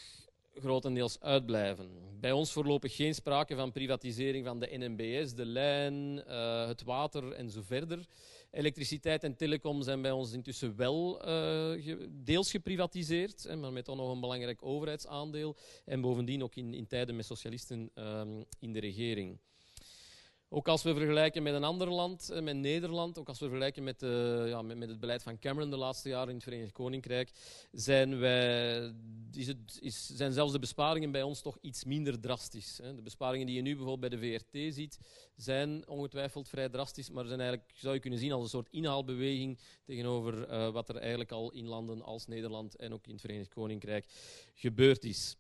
grotendeels 0.54 1.20
uitblijven. 1.20 1.90
Bij 2.20 2.32
ons 2.32 2.52
voorlopig 2.52 2.96
geen 2.96 3.16
sprake 3.16 3.56
van 3.56 3.72
privatisering 3.72 4.46
van 4.46 4.60
de 4.60 4.78
NMBS, 4.78 5.34
de 5.34 5.46
lijn, 5.46 6.24
uh, 6.28 6.68
het 6.68 6.84
water 6.84 7.32
en 7.32 7.50
zo 7.50 7.62
verder. 7.62 8.08
Elektriciteit 8.52 9.24
en 9.24 9.36
telecom 9.36 9.82
zijn 9.82 10.02
bij 10.02 10.12
ons 10.12 10.32
intussen 10.34 10.76
wel 10.76 11.28
uh, 11.28 11.96
deels 12.10 12.52
geprivatiseerd, 12.52 13.56
maar 13.56 13.74
met 13.74 13.86
dan 13.86 13.98
nog 13.98 14.12
een 14.12 14.20
belangrijk 14.20 14.66
overheidsaandeel. 14.66 15.56
En 15.86 16.02
bovendien 16.02 16.44
ook 16.44 16.56
in, 16.56 16.74
in 16.74 16.88
tijden 16.88 17.16
met 17.16 17.26
socialisten 17.26 17.92
um, 17.96 18.44
in 18.60 18.74
de 18.74 18.80
regering. 18.80 19.40
Ook 20.54 20.68
als 20.68 20.84
we 20.84 20.94
vergelijken 20.94 21.44
met 21.44 21.54
een 21.54 21.64
ander 21.64 21.90
land, 21.90 22.30
eh, 22.30 22.42
met 22.42 22.56
Nederland, 22.56 23.18
ook 23.18 23.28
als 23.28 23.40
we 23.40 23.46
vergelijken 23.46 23.84
met, 23.84 24.04
uh, 24.04 24.48
ja, 24.48 24.62
met, 24.62 24.90
het 24.90 25.00
beleid 25.00 25.24
van 25.24 25.40
Cameron 25.40 25.70
de 25.70 25.78
laatste 25.78 26.10
jaren 26.10 26.30
in 26.30 26.36
het 26.36 26.44
Verenigd 26.44 26.72
Koninkrijk, 26.72 27.32
zijn, 27.72 28.20
wij, 28.20 28.94
is 29.34 29.48
het, 29.48 29.80
is, 29.80 30.06
zijn 30.06 30.32
zelfs 30.32 30.52
de 30.52 30.60
besparingen 30.60 31.12
bij 31.12 31.24
ons 31.24 31.42
toch 31.42 31.58
iets 31.62 31.84
minder 31.84 32.20
drastisch. 32.20 32.80
Hè. 32.84 32.96
De 32.96 33.02
besparingen 33.02 33.46
die 33.48 33.56
je 33.56 33.62
nu 33.62 33.76
bijvoorbeeld 33.76 34.20
bij 34.20 34.20
de 34.20 34.40
VRT 34.40 34.74
ziet, 34.74 35.00
zijn 35.36 35.88
ongetwijfeld 35.88 36.50
vrij 36.50 36.70
drastisch, 36.70 37.10
maar 37.10 37.26
zijn 37.26 37.40
eigenlijk, 37.40 37.72
zou 37.76 37.94
je 37.94 38.00
kunnen 38.00 38.20
zien 38.20 38.32
als 38.32 38.44
een 38.44 38.50
soort 38.50 38.70
inhaalbeweging 38.72 39.60
tegenover 39.86 40.50
uh, 40.50 40.72
wat 40.72 40.90
er 40.90 40.98
eigenlijk 40.98 41.32
al 41.32 41.52
in 41.52 41.68
landen 41.68 42.02
als 42.02 42.28
Nederland 42.28 42.76
en 42.76 42.94
ook 42.94 43.06
in 43.06 43.12
het 43.12 43.22
Verenigd 43.22 43.54
Koninkrijk 43.54 44.06
gebeurd 44.54 45.04
is. 45.04 45.36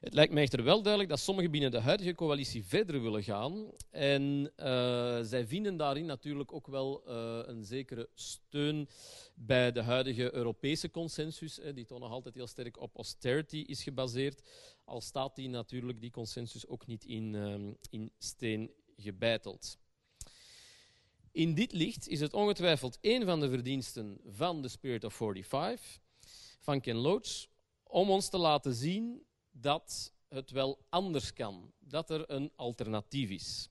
Het 0.00 0.14
lijkt 0.14 0.32
mij 0.32 0.42
echter 0.42 0.64
wel 0.64 0.82
duidelijk 0.82 1.12
dat 1.12 1.20
sommigen 1.20 1.50
binnen 1.50 1.70
de 1.70 1.80
huidige 1.80 2.14
coalitie 2.14 2.64
verder 2.64 3.02
willen 3.02 3.22
gaan. 3.22 3.70
En 3.90 4.52
uh, 4.56 5.20
zij 5.22 5.46
vinden 5.46 5.76
daarin 5.76 6.06
natuurlijk 6.06 6.52
ook 6.52 6.66
wel 6.66 7.02
uh, 7.08 7.40
een 7.46 7.64
zekere 7.64 8.08
steun 8.14 8.88
bij 9.34 9.72
de 9.72 9.82
huidige 9.82 10.34
Europese 10.34 10.90
consensus, 10.90 11.60
die 11.74 11.84
toch 11.84 11.98
nog 11.98 12.10
altijd 12.10 12.34
heel 12.34 12.46
sterk 12.46 12.80
op 12.80 12.96
austerity 12.96 13.64
is 13.66 13.82
gebaseerd. 13.82 14.42
Al 14.84 15.00
staat 15.00 15.36
die 15.36 15.48
natuurlijk, 15.48 16.00
die 16.00 16.10
consensus, 16.10 16.66
ook 16.66 16.86
niet 16.86 17.04
in, 17.04 17.34
um, 17.34 17.76
in 17.90 18.12
steen 18.18 18.70
gebeiteld. 18.96 19.78
In 21.32 21.54
dit 21.54 21.72
licht 21.72 22.08
is 22.08 22.20
het 22.20 22.32
ongetwijfeld 22.32 22.98
een 23.00 23.24
van 23.24 23.40
de 23.40 23.48
verdiensten 23.48 24.20
van 24.24 24.62
The 24.62 24.68
Spirit 24.68 25.04
of 25.04 25.14
45, 25.14 25.98
van 26.58 26.80
Ken 26.80 26.96
Loach, 26.96 27.46
om 27.82 28.10
ons 28.10 28.28
te 28.28 28.38
laten 28.38 28.74
zien 28.74 29.28
dat 29.60 30.12
het 30.28 30.50
wel 30.50 30.78
anders 30.88 31.32
kan, 31.32 31.72
dat 31.78 32.10
er 32.10 32.30
een 32.30 32.52
alternatief 32.56 33.30
is. 33.30 33.68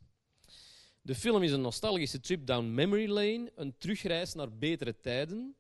De 1.02 1.16
film 1.16 1.44
is 1.44 1.52
een 1.52 1.62
nostalgische 1.62 2.20
trip 2.20 2.46
down 2.46 2.74
memory 2.74 3.10
lane, 3.10 3.52
een 3.56 3.78
terugreis 3.78 4.34
naar 4.34 4.58
betere 4.58 5.00
tijden, 5.00 5.56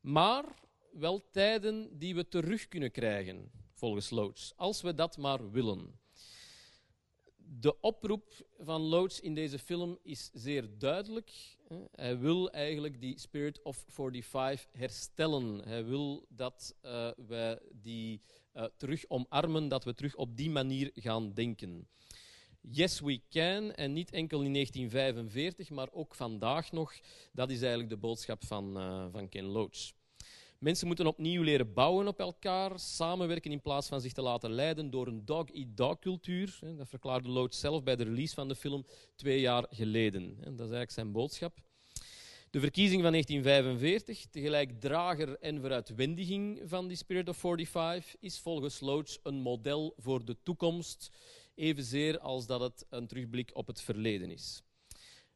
maar 0.00 0.44
wel 0.92 1.30
tijden 1.30 1.98
die 1.98 2.14
we 2.14 2.28
terug 2.28 2.68
kunnen 2.68 2.90
krijgen, 2.90 3.50
volgens 3.72 4.10
Loach, 4.10 4.52
als 4.56 4.82
we 4.82 4.94
dat 4.94 5.16
maar 5.16 5.50
willen. 5.50 5.98
De 7.36 7.80
oproep 7.80 8.46
van 8.58 8.80
Loach 8.80 9.20
in 9.20 9.34
deze 9.34 9.58
film 9.58 9.98
is 10.02 10.30
zeer 10.32 10.78
duidelijk. 10.78 11.30
Hij 11.90 12.18
wil 12.18 12.50
eigenlijk 12.50 13.00
die 13.00 13.18
Spirit 13.18 13.62
of 13.62 13.84
45 13.88 14.66
herstellen. 14.72 15.60
Hij 15.60 15.84
wil 15.84 16.26
dat 16.28 16.74
uh, 16.82 17.10
wij 17.26 17.58
die 17.72 18.20
uh, 18.54 18.64
terug 18.76 19.04
omarmen, 19.08 19.68
dat 19.68 19.84
we 19.84 19.94
terug 19.94 20.16
op 20.16 20.36
die 20.36 20.50
manier 20.50 20.90
gaan 20.94 21.32
denken. 21.32 21.88
Yes, 22.60 23.00
we 23.00 23.20
can. 23.30 23.72
En 23.72 23.92
niet 23.92 24.10
enkel 24.10 24.42
in 24.42 24.52
1945, 24.52 25.70
maar 25.70 25.88
ook 25.92 26.14
vandaag 26.14 26.72
nog. 26.72 26.92
Dat 27.32 27.50
is 27.50 27.60
eigenlijk 27.60 27.90
de 27.90 27.96
boodschap 27.96 28.44
van, 28.44 28.76
uh, 28.76 29.06
van 29.12 29.28
Ken 29.28 29.44
Loach. 29.44 29.92
Mensen 30.58 30.86
moeten 30.86 31.06
opnieuw 31.06 31.42
leren 31.42 31.72
bouwen 31.72 32.08
op 32.08 32.18
elkaar, 32.18 32.78
samenwerken 32.78 33.50
in 33.50 33.60
plaats 33.60 33.88
van 33.88 34.00
zich 34.00 34.12
te 34.12 34.22
laten 34.22 34.52
leiden 34.52 34.90
door 34.90 35.06
een 35.06 35.24
dog-eat-dog 35.24 35.98
cultuur. 35.98 36.58
Dat 36.76 36.88
verklaarde 36.88 37.28
Loach 37.28 37.54
zelf 37.54 37.82
bij 37.82 37.96
de 37.96 38.04
release 38.04 38.34
van 38.34 38.48
de 38.48 38.54
film 38.54 38.86
twee 39.14 39.40
jaar 39.40 39.66
geleden. 39.70 40.36
Dat 40.36 40.44
is 40.44 40.58
eigenlijk 40.58 40.90
zijn 40.90 41.12
boodschap. 41.12 41.60
De 42.54 42.60
verkiezing 42.60 43.02
van 43.02 43.10
1945, 43.10 44.26
tegelijk 44.30 44.80
drager 44.80 45.38
en 45.38 45.60
vooruitwendiging 45.60 46.60
van 46.64 46.88
die 46.88 46.96
Spirit 46.96 47.28
of 47.28 47.36
45, 47.36 48.16
is 48.20 48.38
volgens 48.38 48.80
Loach 48.80 49.18
een 49.22 49.34
model 49.34 49.94
voor 49.96 50.24
de 50.24 50.36
toekomst, 50.42 51.10
evenzeer 51.54 52.18
als 52.18 52.46
dat 52.46 52.60
het 52.60 52.86
een 52.88 53.06
terugblik 53.06 53.50
op 53.54 53.66
het 53.66 53.80
verleden 53.80 54.30
is. 54.30 54.62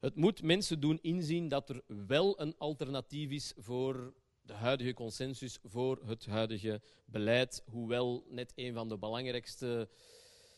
Het 0.01 0.17
moet 0.17 0.43
mensen 0.43 0.81
doen 0.81 0.99
inzien 1.03 1.49
dat 1.49 1.69
er 1.69 1.83
wel 2.07 2.41
een 2.41 2.55
alternatief 2.59 3.31
is 3.31 3.53
voor 3.57 4.15
de 4.43 4.53
huidige 4.53 4.95
consensus, 4.95 5.59
voor 5.63 6.01
het 6.07 6.27
huidige 6.27 6.81
beleid, 7.05 7.63
hoewel 7.71 8.25
net 8.29 8.53
een 8.55 8.75
van 8.75 8.89
de 8.89 8.99
belangrijkste 8.99 9.89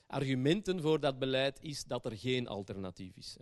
argumenten 0.07 0.81
voor 0.81 1.01
dat 1.01 1.19
beleid 1.19 1.59
is 1.63 1.85
dat 1.85 2.05
er 2.05 2.19
geen 2.19 2.49
alternatief 2.49 3.17
is. 3.17 3.37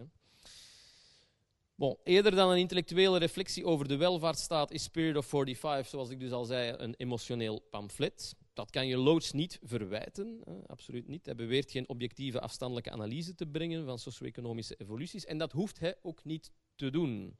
Bon, 1.78 1.96
eerder 2.04 2.34
dan 2.34 2.50
een 2.50 2.58
intellectuele 2.58 3.18
reflectie 3.18 3.64
over 3.64 3.88
de 3.88 3.96
welvaartsstaat 3.96 4.70
is 4.70 4.82
Spirit 4.82 5.16
of 5.16 5.26
45, 5.26 5.86
zoals 5.86 6.10
ik 6.10 6.20
dus 6.20 6.30
al 6.30 6.44
zei, 6.44 6.74
een 6.76 6.94
emotioneel 6.96 7.60
pamflet. 7.70 8.34
Dat 8.52 8.70
kan 8.70 8.86
je 8.86 8.96
Loach 8.96 9.32
niet 9.32 9.58
verwijten, 9.62 10.42
absoluut 10.66 11.08
niet. 11.08 11.26
Hij 11.26 11.34
beweert 11.34 11.70
geen 11.70 11.88
objectieve 11.88 12.40
afstandelijke 12.40 12.90
analyse 12.90 13.34
te 13.34 13.46
brengen 13.46 13.84
van 13.84 13.98
socio-economische 13.98 14.74
evoluties 14.76 15.24
en 15.24 15.38
dat 15.38 15.52
hoeft 15.52 15.78
hij 15.78 15.96
ook 16.02 16.24
niet 16.24 16.50
te 16.74 16.90
doen. 16.90 17.36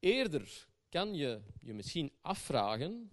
Eerder 0.00 0.68
kan 0.88 1.14
je 1.14 1.40
je 1.58 1.74
misschien 1.74 2.12
afvragen 2.20 3.08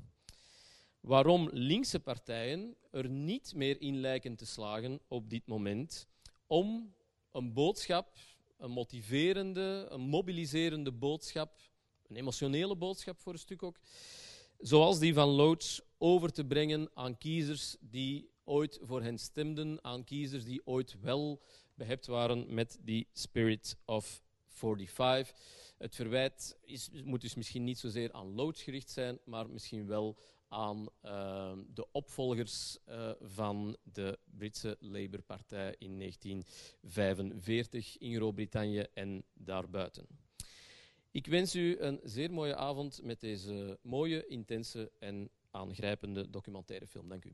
waarom 0.99 1.49
linkse 1.51 1.99
partijen 1.99 2.75
er 2.91 3.10
niet 3.10 3.53
meer 3.55 3.82
in 3.82 3.99
lijken 3.99 4.36
te 4.36 4.45
slagen 4.45 4.99
op 5.08 5.29
dit 5.29 5.47
moment 5.47 6.08
om 6.47 6.93
een 7.32 7.53
boodschap 7.53 8.17
een 8.59 8.71
motiverende, 8.71 9.87
een 9.89 10.01
mobiliserende 10.01 10.91
boodschap, 10.91 11.59
een 12.07 12.15
emotionele 12.15 12.75
boodschap 12.75 13.19
voor 13.19 13.33
een 13.33 13.39
stuk 13.39 13.63
ook, 13.63 13.79
zoals 14.57 14.99
die 14.99 15.13
van 15.13 15.29
Loach, 15.29 15.79
over 15.97 16.31
te 16.31 16.45
brengen 16.45 16.89
aan 16.93 17.17
kiezers 17.17 17.75
die 17.79 18.29
ooit 18.43 18.79
voor 18.81 19.01
hen 19.01 19.17
stemden, 19.17 19.83
aan 19.83 20.03
kiezers 20.03 20.43
die 20.43 20.62
ooit 20.65 20.99
wel 21.01 21.41
behept 21.73 22.05
waren 22.05 22.53
met 22.53 22.79
die 22.81 23.07
spirit 23.13 23.77
of 23.85 24.23
45. 24.47 25.35
Het 25.77 25.95
verwijt 25.95 26.57
is, 26.62 26.89
moet 27.03 27.21
dus 27.21 27.35
misschien 27.35 27.63
niet 27.63 27.79
zozeer 27.79 28.12
aan 28.12 28.35
Lodge 28.35 28.63
gericht 28.63 28.89
zijn, 28.89 29.19
maar 29.25 29.49
misschien 29.49 29.87
wel 29.87 30.17
aan 30.50 30.87
ehm, 31.02 31.63
de 31.73 31.91
opvolgers 31.91 32.77
eh, 32.85 33.12
van 33.21 33.77
de 33.83 34.19
Britse 34.23 34.77
Labour-partij 34.79 35.75
in 35.77 35.97
1945 36.00 37.97
in 37.97 38.15
Groot-Brittannië 38.15 38.85
en 38.93 39.23
daarbuiten. 39.33 40.08
Ik 41.12 41.27
wens 41.27 41.56
u 41.56 41.79
een 41.79 42.00
zeer 42.04 42.31
mooie 42.31 42.56
avond 42.56 43.00
met 43.04 43.19
deze 43.19 43.79
mooie, 43.81 44.27
intense 44.27 44.91
en 45.00 45.29
aangrijpende 45.52 46.29
documentaire 46.29 46.87
film. 46.87 47.10
Dank 47.10 47.25
u. 47.25 47.33